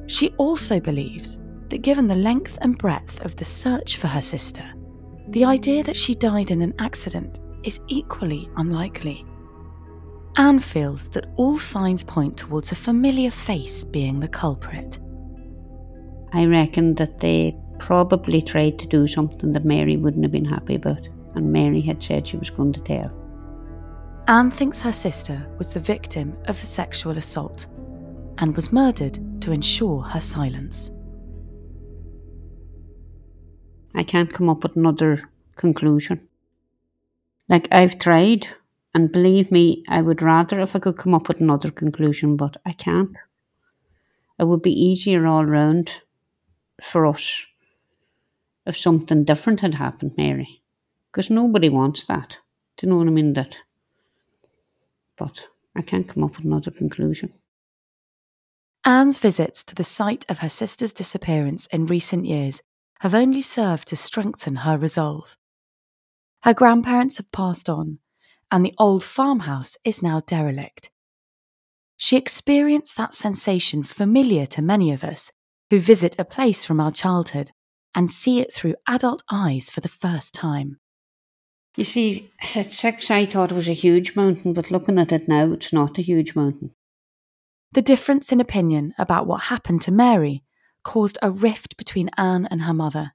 She 0.06 0.30
also 0.38 0.80
believes 0.80 1.40
that 1.68 1.82
given 1.82 2.06
the 2.06 2.14
length 2.14 2.58
and 2.60 2.76
breadth 2.76 3.24
of 3.24 3.36
the 3.36 3.44
search 3.44 3.96
for 3.96 4.08
her 4.08 4.22
sister, 4.22 4.64
the 5.28 5.44
idea 5.44 5.82
that 5.84 5.96
she 5.96 6.14
died 6.14 6.50
in 6.50 6.60
an 6.60 6.74
accident 6.78 7.38
is 7.64 7.80
equally 7.88 8.48
unlikely. 8.56 9.24
Anne 10.36 10.60
feels 10.60 11.08
that 11.10 11.26
all 11.36 11.58
signs 11.58 12.02
point 12.02 12.36
towards 12.36 12.72
a 12.72 12.74
familiar 12.74 13.30
face 13.30 13.84
being 13.84 14.18
the 14.20 14.28
culprit. 14.28 14.98
I 16.32 16.46
reckon 16.46 16.94
that 16.94 17.20
they 17.20 17.56
probably 17.78 18.40
tried 18.40 18.78
to 18.78 18.86
do 18.86 19.06
something 19.06 19.52
that 19.52 19.64
Mary 19.64 19.96
wouldn't 19.96 20.24
have 20.24 20.32
been 20.32 20.44
happy 20.44 20.74
about, 20.74 21.06
and 21.34 21.52
Mary 21.52 21.80
had 21.80 22.02
said 22.02 22.26
she 22.26 22.36
was 22.36 22.50
going 22.50 22.72
to 22.72 22.80
tell. 22.80 23.10
Anne 24.28 24.50
thinks 24.50 24.80
her 24.80 24.92
sister 24.92 25.48
was 25.58 25.72
the 25.72 25.80
victim 25.80 26.36
of 26.46 26.62
a 26.62 26.66
sexual 26.66 27.18
assault 27.18 27.66
and 28.38 28.54
was 28.54 28.72
murdered 28.72 29.18
to 29.42 29.52
ensure 29.52 30.02
her 30.02 30.20
silence. 30.20 30.90
I 33.94 34.04
can't 34.04 34.32
come 34.32 34.48
up 34.48 34.62
with 34.62 34.76
another 34.76 35.28
conclusion. 35.56 36.28
Like, 37.48 37.68
I've 37.70 37.98
tried, 37.98 38.48
and 38.94 39.12
believe 39.12 39.50
me, 39.50 39.84
I 39.88 40.00
would 40.00 40.22
rather 40.22 40.60
if 40.60 40.74
I 40.74 40.78
could 40.78 40.96
come 40.96 41.14
up 41.14 41.28
with 41.28 41.40
another 41.40 41.70
conclusion, 41.70 42.36
but 42.36 42.56
I 42.64 42.72
can't. 42.72 43.14
It 44.38 44.44
would 44.44 44.62
be 44.62 44.72
easier 44.72 45.26
all 45.26 45.44
round 45.44 45.90
for 46.82 47.06
us 47.06 47.44
if 48.66 48.76
something 48.76 49.24
different 49.24 49.60
had 49.60 49.74
happened, 49.74 50.12
Mary. 50.16 50.62
Because 51.12 51.29
nobody 51.29 51.68
wants 51.68 52.07
that. 52.07 52.38
Do 52.79 52.87
you 52.87 52.90
know 52.90 52.98
what 52.98 53.07
I 53.07 53.11
mean? 53.11 53.35
That. 53.35 53.59
But 55.18 55.46
I 55.77 55.83
can't 55.83 56.09
come 56.09 56.25
up 56.25 56.37
with 56.37 56.46
another 56.46 56.70
conclusion. 56.70 57.35
Anne's 58.85 59.18
visits 59.18 59.62
to 59.64 59.75
the 59.75 59.85
site 59.85 60.25
of 60.29 60.38
her 60.38 60.48
sister's 60.48 60.92
disappearance 60.92 61.66
in 61.66 61.87
recent 61.87 62.25
years 62.25 62.62
have 63.01 63.14
only 63.14 63.42
served 63.42 63.88
to 63.88 63.96
strengthen 63.96 64.57
her 64.57 64.79
resolve. 64.79 65.37
Her 66.42 66.55
grandparents 66.55 67.18
have 67.18 67.31
passed 67.31 67.68
on, 67.68 67.98
and 68.51 68.64
the 68.64 68.75
old 68.79 69.05
farmhouse 69.05 69.77
is 69.85 70.03
now 70.03 70.20
derelict. 70.27 70.90
She 71.96 72.16
experienced 72.16 72.96
that 72.96 73.14
sensation 73.14 73.85
familiar 73.85 74.46
to 74.46 74.62
many 74.62 74.90
of 74.92 75.05
us 75.05 75.31
who 75.70 75.79
visit 75.79 76.18
a 76.18 76.25
place 76.25 76.64
from 76.64 76.81
our 76.81 76.90
childhood 76.90 77.53
and 77.94 78.11
see 78.11 78.40
it 78.40 78.53
through 78.53 78.75
adult 78.88 79.22
eyes 79.31 79.70
for 79.70 79.81
the 79.81 79.88
first 79.88 80.35
time. 80.35 80.79
You 81.76 81.85
see, 81.85 82.30
at 82.54 82.72
six, 82.72 83.11
I 83.11 83.24
thought 83.24 83.50
it 83.50 83.54
was 83.54 83.68
a 83.68 83.72
huge 83.72 84.14
mountain, 84.14 84.52
but 84.52 84.70
looking 84.70 84.98
at 84.98 85.12
it 85.12 85.26
now, 85.26 85.52
it's 85.52 85.72
not 85.72 85.98
a 85.98 86.02
huge 86.02 86.37
mountain. 86.37 86.72
The 87.72 87.80
difference 87.80 88.30
in 88.30 88.40
opinion 88.40 88.94
about 88.98 89.26
what 89.26 89.44
happened 89.44 89.80
to 89.82 89.92
Mary 89.92 90.42
caused 90.85 91.16
a 91.22 91.30
rift 91.30 91.78
between 91.78 92.11
Anne 92.18 92.46
and 92.50 92.62
her 92.62 92.74
mother. 92.74 93.12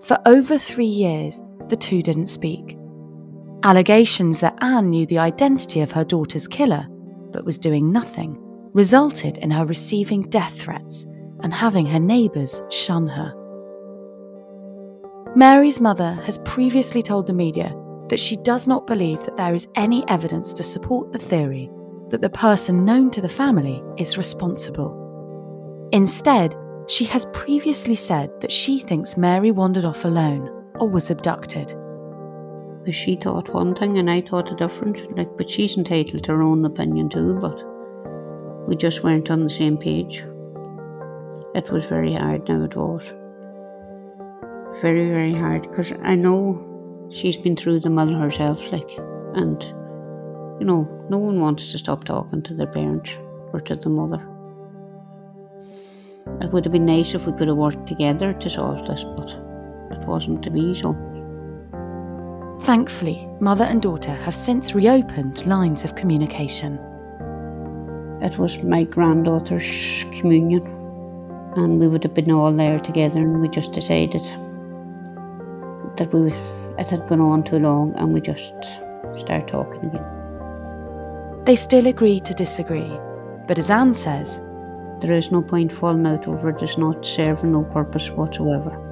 For 0.00 0.18
over 0.26 0.58
three 0.58 0.84
years, 0.86 1.40
the 1.68 1.76
two 1.76 2.02
didn't 2.02 2.26
speak. 2.28 2.76
Allegations 3.62 4.40
that 4.40 4.58
Anne 4.60 4.90
knew 4.90 5.06
the 5.06 5.18
identity 5.18 5.80
of 5.80 5.92
her 5.92 6.04
daughter's 6.04 6.48
killer, 6.48 6.86
but 7.30 7.44
was 7.44 7.58
doing 7.58 7.92
nothing, 7.92 8.36
resulted 8.72 9.38
in 9.38 9.52
her 9.52 9.64
receiving 9.64 10.22
death 10.22 10.60
threats 10.60 11.04
and 11.40 11.54
having 11.54 11.86
her 11.86 12.00
neighbours 12.00 12.60
shun 12.70 13.06
her. 13.06 13.32
Mary's 15.36 15.82
mother 15.82 16.14
has 16.24 16.38
previously 16.38 17.02
told 17.02 17.26
the 17.26 17.32
media 17.34 17.76
that 18.08 18.18
she 18.18 18.36
does 18.36 18.66
not 18.66 18.86
believe 18.86 19.22
that 19.26 19.36
there 19.36 19.52
is 19.52 19.68
any 19.74 20.02
evidence 20.08 20.54
to 20.54 20.62
support 20.62 21.12
the 21.12 21.18
theory 21.18 21.70
that 22.08 22.22
the 22.22 22.30
person 22.30 22.86
known 22.86 23.10
to 23.10 23.20
the 23.20 23.28
family 23.28 23.82
is 23.98 24.16
responsible. 24.16 25.88
Instead, 25.92 26.56
she 26.88 27.04
has 27.04 27.26
previously 27.34 27.94
said 27.94 28.30
that 28.40 28.50
she 28.50 28.78
thinks 28.78 29.18
Mary 29.18 29.50
wandered 29.50 29.84
off 29.84 30.06
alone 30.06 30.48
or 30.76 30.88
was 30.88 31.10
abducted. 31.10 31.68
She 32.90 33.16
thought 33.16 33.52
one 33.52 33.74
thing 33.74 33.98
and 33.98 34.08
I 34.10 34.22
thought 34.22 34.50
a 34.50 34.56
different, 34.56 35.18
like, 35.18 35.36
but 35.36 35.50
she's 35.50 35.76
entitled 35.76 36.24
to 36.24 36.32
her 36.32 36.42
own 36.42 36.64
opinion 36.64 37.10
too, 37.10 37.34
but 37.42 37.62
we 38.66 38.74
just 38.74 39.04
weren't 39.04 39.30
on 39.30 39.44
the 39.44 39.50
same 39.50 39.76
page. 39.76 40.24
It 41.54 41.70
was 41.70 41.84
very 41.84 42.14
hard 42.14 42.48
now, 42.48 42.64
it 42.64 42.74
was. 42.74 43.12
Very, 44.82 45.08
very 45.08 45.34
hard, 45.34 45.62
because 45.62 45.92
I 46.02 46.14
know 46.14 47.08
she's 47.10 47.36
been 47.36 47.56
through 47.56 47.80
the 47.80 47.90
mill 47.90 48.12
herself, 48.12 48.60
like, 48.70 48.90
and 49.34 49.62
you 50.60 50.66
know, 50.66 50.86
no 51.08 51.18
one 51.18 51.40
wants 51.40 51.72
to 51.72 51.78
stop 51.78 52.04
talking 52.04 52.42
to 52.42 52.54
their 52.54 52.66
parents 52.66 53.10
or 53.52 53.60
to 53.60 53.74
the 53.74 53.88
mother. 53.88 54.20
It 56.42 56.52
would 56.52 56.64
have 56.64 56.72
been 56.72 56.86
nice 56.86 57.14
if 57.14 57.26
we 57.26 57.32
could 57.32 57.48
have 57.48 57.56
worked 57.56 57.86
together 57.86 58.32
to 58.34 58.50
solve 58.50 58.86
this, 58.86 59.04
but 59.16 59.30
it 59.92 60.06
wasn't 60.06 60.42
to 60.42 60.50
be 60.50 60.74
so. 60.74 60.94
Thankfully, 62.62 63.28
mother 63.40 63.64
and 63.64 63.80
daughter 63.80 64.12
have 64.12 64.34
since 64.34 64.74
reopened 64.74 65.46
lines 65.46 65.84
of 65.84 65.94
communication. 65.94 66.78
It 68.22 68.38
was 68.38 68.62
my 68.62 68.84
granddaughter's 68.84 70.04
communion, 70.18 70.66
and 71.56 71.78
we 71.78 71.88
would 71.88 72.02
have 72.02 72.14
been 72.14 72.30
all 72.30 72.52
there 72.52 72.78
together, 72.80 73.20
and 73.20 73.40
we 73.40 73.48
just 73.48 73.72
decided 73.72 74.22
that 75.96 76.12
we 76.12 76.32
it 76.78 76.90
had 76.90 77.08
gone 77.08 77.20
on 77.20 77.42
too 77.42 77.58
long, 77.58 77.94
and 77.96 78.12
we 78.12 78.20
just 78.20 78.54
start 79.16 79.48
talking 79.48 79.86
again. 79.86 81.44
They 81.44 81.56
still 81.56 81.86
agree 81.86 82.20
to 82.20 82.34
disagree, 82.34 82.98
but 83.46 83.58
as 83.58 83.70
Anne 83.70 83.94
says, 83.94 84.40
there 85.00 85.14
is 85.14 85.30
no 85.30 85.42
point 85.42 85.72
falling 85.72 86.06
out 86.06 86.26
over 86.26 86.50
it, 86.50 86.62
it's 86.62 86.76
not 86.76 87.04
serving 87.04 87.52
no 87.52 87.62
purpose 87.64 88.10
whatsoever. 88.10 88.82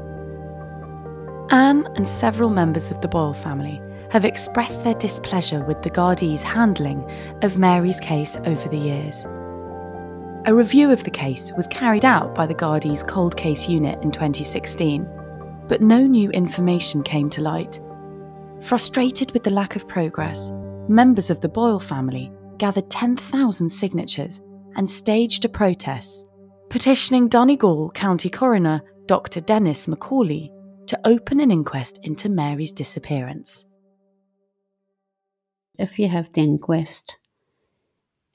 Anne 1.51 1.87
and 1.97 2.07
several 2.09 2.51
members 2.51 2.91
of 2.91 3.01
the 3.01 3.09
Boyle 3.09 3.35
family 3.35 3.83
have 4.11 4.25
expressed 4.25 4.85
their 4.85 4.95
displeasure 4.95 5.65
with 5.65 5.83
the 5.83 5.91
Gardaí's 5.91 6.43
handling 6.43 7.11
of 7.43 7.59
Mary's 7.59 8.01
case 8.01 8.39
over 8.45 8.69
the 8.69 8.79
years. 8.79 9.27
A 10.47 10.55
review 10.55 10.91
of 10.91 11.05
the 11.05 11.11
case 11.11 11.53
was 11.57 11.67
carried 11.67 12.05
out 12.05 12.35
by 12.35 12.47
the 12.47 12.55
Gardaí's 12.55 13.03
Cold 13.03 13.37
Case 13.37 13.69
Unit 13.69 14.01
in 14.03 14.11
2016, 14.11 15.09
but 15.69 15.83
no 15.83 16.07
new 16.07 16.31
information 16.31 17.03
came 17.03 17.29
to 17.31 17.43
light. 17.43 17.81
Frustrated 18.61 19.33
with 19.33 19.43
the 19.43 19.51
lack 19.51 19.77
of 19.77 19.89
progress, 19.89 20.51
members 20.89 21.31
of 21.31 21.41
the 21.41 21.49
Boyle 21.49 21.79
family 21.79 22.31
gathered 22.59 22.91
10,000 22.91 23.69
signatures 23.69 24.41
and 24.77 24.89
staged 24.89 25.45
a 25.45 25.49
protest, 25.49 26.29
petitioning 26.71 27.29
Donegal 27.29 27.91
County 27.93 28.29
Coroner 28.29 28.83
Dr. 29.07 29.41
Denis 29.41 29.87
McCauley 29.87 30.51
to 30.87 30.99
open 31.05 31.41
an 31.41 31.51
inquest 31.51 31.99
into 32.03 32.29
Mary's 32.29 32.73
disappearance. 32.73 33.65
If 35.79 35.99
you 35.99 36.09
have 36.09 36.33
the 36.33 36.43
inquest, 36.43 37.17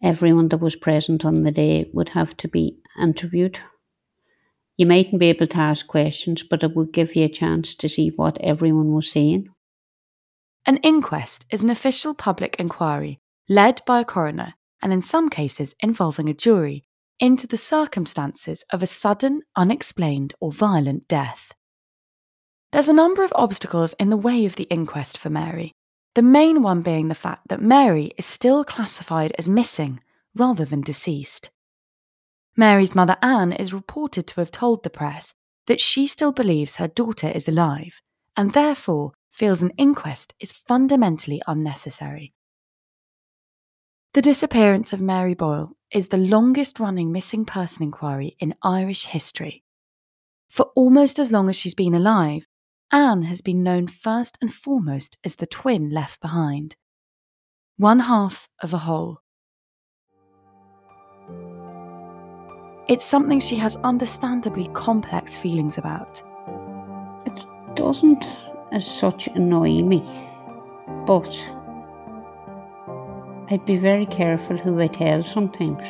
everyone 0.03 0.49
that 0.49 0.57
was 0.57 0.75
present 0.75 1.25
on 1.25 1.35
the 1.35 1.51
day 1.51 1.89
would 1.93 2.09
have 2.09 2.35
to 2.37 2.47
be 2.47 2.77
interviewed. 3.01 3.59
You 4.79 4.85
mightn't 4.85 5.19
be 5.19 5.25
able 5.25 5.45
to 5.45 5.57
ask 5.57 5.85
questions, 5.87 6.41
but 6.41 6.63
it 6.63 6.73
would 6.73 6.93
give 6.93 7.13
you 7.13 7.25
a 7.25 7.29
chance 7.29 7.75
to 7.75 7.89
see 7.89 8.13
what 8.15 8.39
everyone 8.39 8.93
was 8.93 9.11
saying. 9.11 9.49
An 10.65 10.77
inquest 10.77 11.45
is 11.51 11.61
an 11.61 11.69
official 11.69 12.13
public 12.13 12.55
inquiry 12.57 13.19
led 13.49 13.81
by 13.85 13.99
a 13.99 14.05
coroner 14.05 14.53
and, 14.81 14.93
in 14.93 15.01
some 15.01 15.27
cases, 15.27 15.75
involving 15.81 16.29
a 16.29 16.33
jury 16.33 16.85
into 17.19 17.45
the 17.45 17.57
circumstances 17.57 18.63
of 18.71 18.81
a 18.81 18.87
sudden, 18.87 19.41
unexplained, 19.53 20.33
or 20.39 20.49
violent 20.49 21.09
death. 21.09 21.51
There's 22.71 22.87
a 22.87 22.93
number 22.93 23.25
of 23.25 23.33
obstacles 23.35 23.93
in 23.99 24.09
the 24.09 24.15
way 24.15 24.45
of 24.45 24.55
the 24.55 24.69
inquest 24.69 25.17
for 25.17 25.29
Mary, 25.29 25.73
the 26.15 26.21
main 26.21 26.61
one 26.61 26.83
being 26.83 27.09
the 27.09 27.15
fact 27.15 27.49
that 27.49 27.61
Mary 27.61 28.11
is 28.17 28.25
still 28.25 28.63
classified 28.63 29.33
as 29.37 29.49
missing 29.49 29.99
rather 30.33 30.63
than 30.63 30.79
deceased. 30.79 31.49
Mary's 32.59 32.93
mother 32.93 33.15
Anne 33.21 33.53
is 33.53 33.71
reported 33.71 34.27
to 34.27 34.41
have 34.41 34.51
told 34.51 34.83
the 34.83 34.89
press 34.89 35.33
that 35.67 35.79
she 35.79 36.05
still 36.05 36.33
believes 36.33 36.75
her 36.75 36.89
daughter 36.89 37.29
is 37.29 37.47
alive 37.47 38.01
and 38.35 38.51
therefore 38.51 39.13
feels 39.31 39.61
an 39.61 39.71
inquest 39.77 40.33
is 40.41 40.51
fundamentally 40.51 41.41
unnecessary. 41.47 42.33
The 44.13 44.21
disappearance 44.21 44.91
of 44.91 44.99
Mary 44.99 45.35
Boyle 45.35 45.71
is 45.93 46.09
the 46.09 46.17
longest 46.17 46.81
running 46.81 47.13
missing 47.13 47.45
person 47.45 47.83
inquiry 47.83 48.35
in 48.41 48.53
Irish 48.61 49.05
history. 49.05 49.63
For 50.49 50.65
almost 50.75 51.17
as 51.17 51.31
long 51.31 51.47
as 51.47 51.55
she's 51.55 51.73
been 51.73 51.95
alive, 51.95 52.45
Anne 52.91 53.21
has 53.21 53.39
been 53.39 53.63
known 53.63 53.87
first 53.87 54.37
and 54.41 54.53
foremost 54.53 55.17
as 55.23 55.35
the 55.35 55.47
twin 55.47 55.91
left 55.91 56.19
behind. 56.19 56.75
One 57.77 57.99
half 58.01 58.49
of 58.61 58.73
a 58.73 58.79
whole. 58.79 59.21
It's 62.89 63.05
something 63.05 63.39
she 63.39 63.55
has 63.57 63.75
understandably 63.83 64.67
complex 64.69 65.37
feelings 65.37 65.77
about. 65.77 66.23
It 67.23 67.45
doesn't 67.75 68.25
as 68.71 68.83
such 68.87 69.27
annoy 69.27 69.83
me, 69.83 70.01
but 71.05 71.31
I'd 73.51 73.63
be 73.67 73.77
very 73.77 74.07
careful 74.07 74.57
who 74.57 74.81
I 74.81 74.87
tell 74.87 75.21
sometimes. 75.21 75.83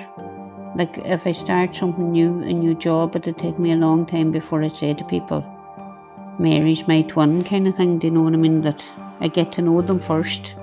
Like 0.76 0.98
if 0.98 1.26
I 1.26 1.32
start 1.32 1.74
something 1.74 2.12
new, 2.12 2.42
a 2.42 2.52
new 2.52 2.76
job, 2.76 3.16
it'd 3.16 3.38
take 3.38 3.58
me 3.58 3.72
a 3.72 3.78
long 3.78 4.06
time 4.06 4.34
before 4.34 4.62
I 4.62 4.68
say 4.68 4.94
to 4.94 5.06
people, 5.06 5.42
Mary's 6.38 6.86
my 6.86 7.04
twin 7.04 7.46
kind 7.46 7.66
of 7.70 7.78
thing, 7.78 8.00
do 8.00 8.08
you 8.08 8.12
know 8.12 8.24
what 8.24 8.34
I 8.34 8.38
mean? 8.38 8.60
That 8.60 8.84
I 9.22 9.30
get 9.30 9.54
to 9.54 9.62
know 9.62 9.82
them 9.82 10.02
first 10.02 10.54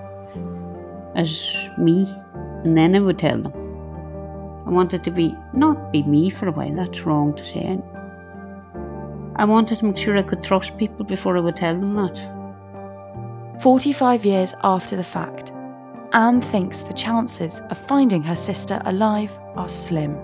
as 1.14 1.56
me, 1.78 2.14
and 2.62 2.76
then 2.76 2.94
I 2.94 3.00
would 3.00 3.18
tell 3.18 3.40
them. 3.40 3.65
I 4.66 4.70
wanted 4.70 5.04
to 5.04 5.10
be 5.12 5.34
not 5.52 5.92
be 5.92 6.02
me 6.02 6.28
for 6.28 6.48
a 6.48 6.52
while, 6.52 6.74
that's 6.74 7.06
wrong 7.06 7.34
to 7.36 7.44
say. 7.44 7.78
I 9.36 9.44
wanted 9.44 9.78
to 9.78 9.84
make 9.84 9.96
sure 9.96 10.16
I 10.16 10.22
could 10.22 10.42
trust 10.42 10.76
people 10.76 11.04
before 11.04 11.36
I 11.36 11.40
would 11.40 11.56
tell 11.56 11.74
them 11.74 11.94
that. 11.94 13.60
45 13.62 14.24
years 14.24 14.54
after 14.64 14.96
the 14.96 15.04
fact, 15.04 15.52
Anne 16.12 16.40
thinks 16.40 16.80
the 16.80 16.92
chances 16.92 17.60
of 17.70 17.78
finding 17.78 18.22
her 18.22 18.34
sister 18.34 18.80
alive 18.86 19.38
are 19.54 19.68
slim. 19.68 20.16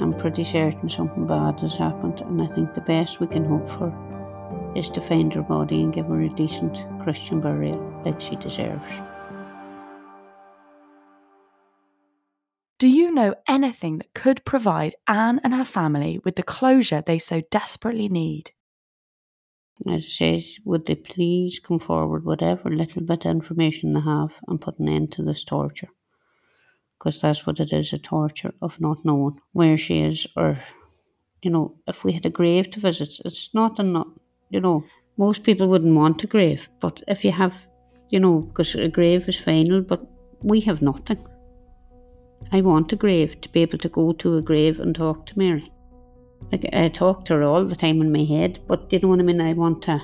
I'm 0.00 0.14
pretty 0.14 0.42
certain 0.42 0.88
something 0.88 1.26
bad 1.26 1.60
has 1.60 1.76
happened, 1.76 2.20
and 2.22 2.42
I 2.42 2.46
think 2.46 2.74
the 2.74 2.80
best 2.80 3.20
we 3.20 3.26
can 3.28 3.44
hope 3.44 3.68
for 3.68 3.92
is 4.74 4.90
to 4.90 5.00
find 5.00 5.32
her 5.34 5.42
body 5.42 5.82
and 5.82 5.92
give 5.92 6.06
her 6.06 6.22
a 6.22 6.28
decent 6.28 6.84
Christian 7.02 7.40
burial 7.40 7.78
like 8.04 8.20
she 8.20 8.36
deserves. 8.36 8.92
Do 12.82 12.88
you 12.88 13.12
know 13.12 13.36
anything 13.46 13.98
that 13.98 14.12
could 14.12 14.44
provide 14.44 14.96
Anne 15.06 15.40
and 15.44 15.54
her 15.54 15.64
family 15.64 16.18
with 16.24 16.34
the 16.34 16.42
closure 16.42 17.00
they 17.00 17.20
so 17.20 17.40
desperately 17.48 18.08
need? 18.08 18.50
As 19.88 20.12
says, 20.12 20.56
would 20.64 20.86
they 20.86 20.96
please 20.96 21.60
come 21.60 21.78
forward 21.78 22.24
whatever 22.24 22.68
little 22.68 23.02
bit 23.02 23.24
of 23.24 23.30
information 23.30 23.92
they 23.92 24.00
have 24.00 24.30
and 24.48 24.60
put 24.60 24.80
an 24.80 24.88
end 24.88 25.12
to 25.12 25.22
this 25.22 25.44
torture? 25.44 25.90
Because 26.98 27.20
that's 27.20 27.46
what 27.46 27.60
it 27.60 27.72
is 27.72 27.92
a 27.92 27.98
torture 27.98 28.52
of 28.60 28.80
not 28.80 29.04
knowing 29.04 29.38
where 29.52 29.78
she 29.78 30.00
is, 30.00 30.26
or, 30.36 30.60
you 31.40 31.52
know, 31.52 31.76
if 31.86 32.02
we 32.02 32.10
had 32.10 32.26
a 32.26 32.30
grave 32.30 32.68
to 32.72 32.80
visit, 32.80 33.14
it's 33.24 33.54
not 33.54 33.78
not 33.78 34.08
you 34.50 34.60
know, 34.60 34.82
most 35.16 35.44
people 35.44 35.68
wouldn't 35.68 35.94
want 35.94 36.24
a 36.24 36.26
grave, 36.26 36.68
but 36.80 37.00
if 37.06 37.24
you 37.24 37.30
have, 37.30 37.54
you 38.08 38.18
know, 38.18 38.40
because 38.40 38.74
a 38.74 38.88
grave 38.88 39.28
is 39.28 39.36
final, 39.38 39.82
but 39.82 40.04
we 40.42 40.58
have 40.62 40.82
nothing. 40.82 41.24
I 42.50 42.60
want 42.60 42.92
a 42.92 42.96
grave 42.96 43.40
to 43.42 43.48
be 43.48 43.62
able 43.62 43.78
to 43.78 43.88
go 43.88 44.12
to 44.12 44.36
a 44.36 44.42
grave 44.42 44.80
and 44.80 44.94
talk 44.94 45.26
to 45.26 45.38
Mary. 45.38 45.72
Like 46.50 46.68
I 46.72 46.88
talk 46.88 47.24
to 47.26 47.34
her 47.34 47.42
all 47.42 47.64
the 47.64 47.76
time 47.76 48.00
in 48.00 48.12
my 48.12 48.24
head, 48.24 48.60
but 48.66 48.92
you 48.92 48.98
know 48.98 49.08
what 49.08 49.20
I 49.20 49.22
mean? 49.22 49.40
I 49.40 49.52
want 49.52 49.82
to 49.82 50.02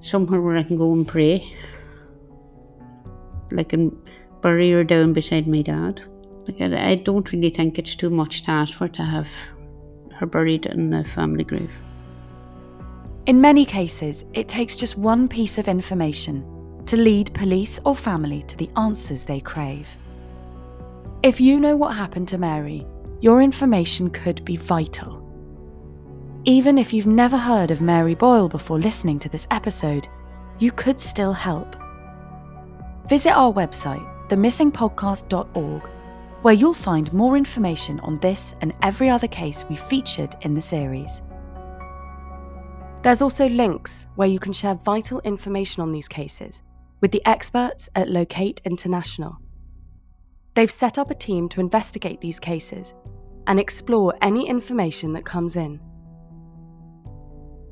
somewhere 0.00 0.40
where 0.40 0.56
I 0.56 0.62
can 0.62 0.76
go 0.76 0.92
and 0.92 1.06
pray. 1.06 1.54
Like 3.50 3.72
and 3.72 3.96
bury 4.42 4.72
her 4.72 4.84
down 4.84 5.12
beside 5.12 5.46
my 5.46 5.62
dad. 5.62 6.02
Like 6.46 6.60
I, 6.60 6.90
I 6.90 6.94
don't 6.96 7.30
really 7.32 7.50
think 7.50 7.78
it's 7.78 7.94
too 7.94 8.10
much 8.10 8.42
to 8.42 8.50
ask 8.50 8.74
for 8.74 8.88
to 8.88 9.02
have 9.02 9.28
her 10.14 10.26
buried 10.26 10.66
in 10.66 10.90
the 10.90 11.04
family 11.04 11.44
grave. 11.44 11.70
In 13.26 13.40
many 13.40 13.64
cases, 13.64 14.24
it 14.34 14.48
takes 14.48 14.76
just 14.76 14.96
one 14.96 15.28
piece 15.28 15.58
of 15.58 15.66
information 15.66 16.44
to 16.86 16.96
lead 16.96 17.34
police 17.34 17.80
or 17.84 17.96
family 17.96 18.42
to 18.42 18.56
the 18.56 18.70
answers 18.76 19.24
they 19.24 19.40
crave. 19.40 19.88
If 21.26 21.40
you 21.40 21.58
know 21.58 21.74
what 21.74 21.96
happened 21.96 22.28
to 22.28 22.38
Mary, 22.38 22.86
your 23.20 23.42
information 23.42 24.10
could 24.10 24.44
be 24.44 24.54
vital. 24.54 25.26
Even 26.44 26.78
if 26.78 26.92
you've 26.92 27.08
never 27.08 27.36
heard 27.36 27.72
of 27.72 27.80
Mary 27.80 28.14
Boyle 28.14 28.48
before 28.48 28.78
listening 28.78 29.18
to 29.18 29.28
this 29.28 29.48
episode, 29.50 30.06
you 30.60 30.70
could 30.70 31.00
still 31.00 31.32
help. 31.32 31.74
Visit 33.08 33.32
our 33.32 33.52
website, 33.52 34.06
themissingpodcast.org, 34.28 35.88
where 36.42 36.54
you'll 36.54 36.72
find 36.72 37.12
more 37.12 37.36
information 37.36 37.98
on 38.04 38.18
this 38.18 38.54
and 38.60 38.72
every 38.82 39.10
other 39.10 39.26
case 39.26 39.64
we 39.68 39.74
featured 39.74 40.36
in 40.42 40.54
the 40.54 40.62
series. 40.62 41.22
There's 43.02 43.20
also 43.20 43.48
links 43.48 44.06
where 44.14 44.28
you 44.28 44.38
can 44.38 44.52
share 44.52 44.76
vital 44.76 45.18
information 45.24 45.82
on 45.82 45.90
these 45.90 46.06
cases 46.06 46.62
with 47.00 47.10
the 47.10 47.26
experts 47.26 47.88
at 47.96 48.08
Locate 48.08 48.62
International. 48.64 49.40
They've 50.56 50.70
set 50.70 50.96
up 50.96 51.10
a 51.10 51.14
team 51.14 51.50
to 51.50 51.60
investigate 51.60 52.22
these 52.22 52.40
cases 52.40 52.94
and 53.46 53.60
explore 53.60 54.14
any 54.22 54.48
information 54.48 55.12
that 55.12 55.26
comes 55.26 55.54
in. 55.54 55.78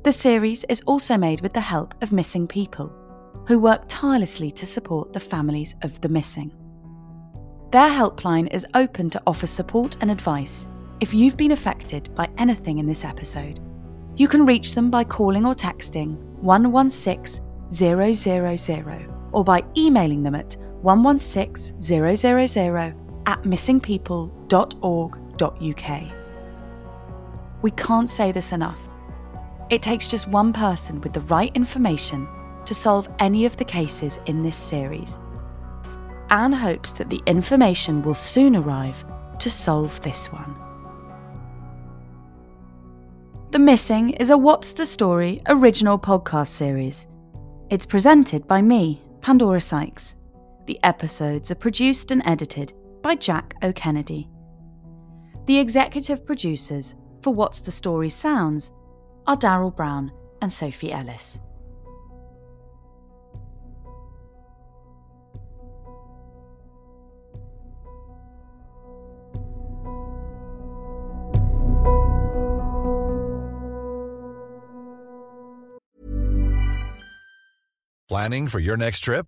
The 0.03 0.11
series 0.11 0.63
is 0.65 0.81
also 0.81 1.17
made 1.17 1.41
with 1.41 1.53
the 1.53 1.59
help 1.59 1.95
of 2.03 2.11
missing 2.11 2.47
people, 2.47 2.95
who 3.47 3.59
work 3.59 3.85
tirelessly 3.87 4.51
to 4.51 4.67
support 4.67 5.13
the 5.13 5.19
families 5.19 5.75
of 5.81 5.99
the 6.01 6.09
missing. 6.09 6.53
Their 7.71 7.89
helpline 7.89 8.53
is 8.53 8.67
open 8.75 9.09
to 9.09 9.21
offer 9.25 9.47
support 9.47 9.97
and 10.01 10.11
advice 10.11 10.67
if 10.99 11.11
you've 11.11 11.37
been 11.37 11.53
affected 11.53 12.13
by 12.13 12.29
anything 12.37 12.77
in 12.77 12.85
this 12.85 13.03
episode. 13.03 13.59
You 14.15 14.27
can 14.27 14.45
reach 14.45 14.75
them 14.75 14.91
by 14.91 15.05
calling 15.05 15.43
or 15.47 15.55
texting 15.55 16.17
116 16.35 17.41
000 17.67 19.07
or 19.31 19.43
by 19.43 19.63
emailing 19.75 20.21
them 20.21 20.35
at 20.35 20.55
116 20.85 21.81
000 21.81 22.05
at 23.25 23.41
missingpeople.org.uk. 23.41 26.11
We 27.63 27.71
can't 27.71 28.09
say 28.09 28.31
this 28.31 28.51
enough. 28.51 28.79
It 29.71 29.81
takes 29.81 30.07
just 30.07 30.27
one 30.27 30.53
person 30.53 31.01
with 31.01 31.13
the 31.13 31.21
right 31.21 31.51
information 31.55 32.27
to 32.65 32.75
solve 32.75 33.09
any 33.17 33.45
of 33.45 33.57
the 33.57 33.65
cases 33.65 34.19
in 34.27 34.43
this 34.43 34.55
series. 34.55 35.17
Anne 36.29 36.53
hopes 36.53 36.93
that 36.93 37.09
the 37.09 37.23
information 37.25 38.03
will 38.03 38.13
soon 38.13 38.55
arrive 38.55 39.03
to 39.39 39.49
solve 39.49 39.99
this 40.01 40.31
one. 40.31 40.55
The 43.49 43.57
Missing 43.57 44.11
is 44.11 44.29
a 44.29 44.37
What's 44.37 44.73
the 44.73 44.85
Story 44.85 45.41
original 45.47 45.97
podcast 45.97 46.49
series. 46.49 47.07
It's 47.71 47.87
presented 47.87 48.47
by 48.47 48.61
me, 48.61 49.01
Pandora 49.21 49.61
Sykes. 49.61 50.15
The 50.65 50.79
episodes 50.83 51.51
are 51.51 51.55
produced 51.55 52.09
and 52.11 52.23
edited 52.25 52.73
by 53.03 53.15
Jack 53.15 53.53
O'Kennedy. 53.61 54.27
The 55.45 55.59
executive 55.59 56.25
producers 56.25 56.95
for 57.21 57.33
What's 57.33 57.61
the 57.61 57.71
Story 57.71 58.09
Sounds 58.09 58.71
are 59.27 59.37
Daryl 59.37 59.75
Brown 59.75 60.11
and 60.41 60.51
Sophie 60.51 60.91
Ellis. 60.91 61.39
Planning 78.07 78.47
for 78.47 78.59
your 78.59 78.77
next 78.77 79.01
trip? 79.01 79.27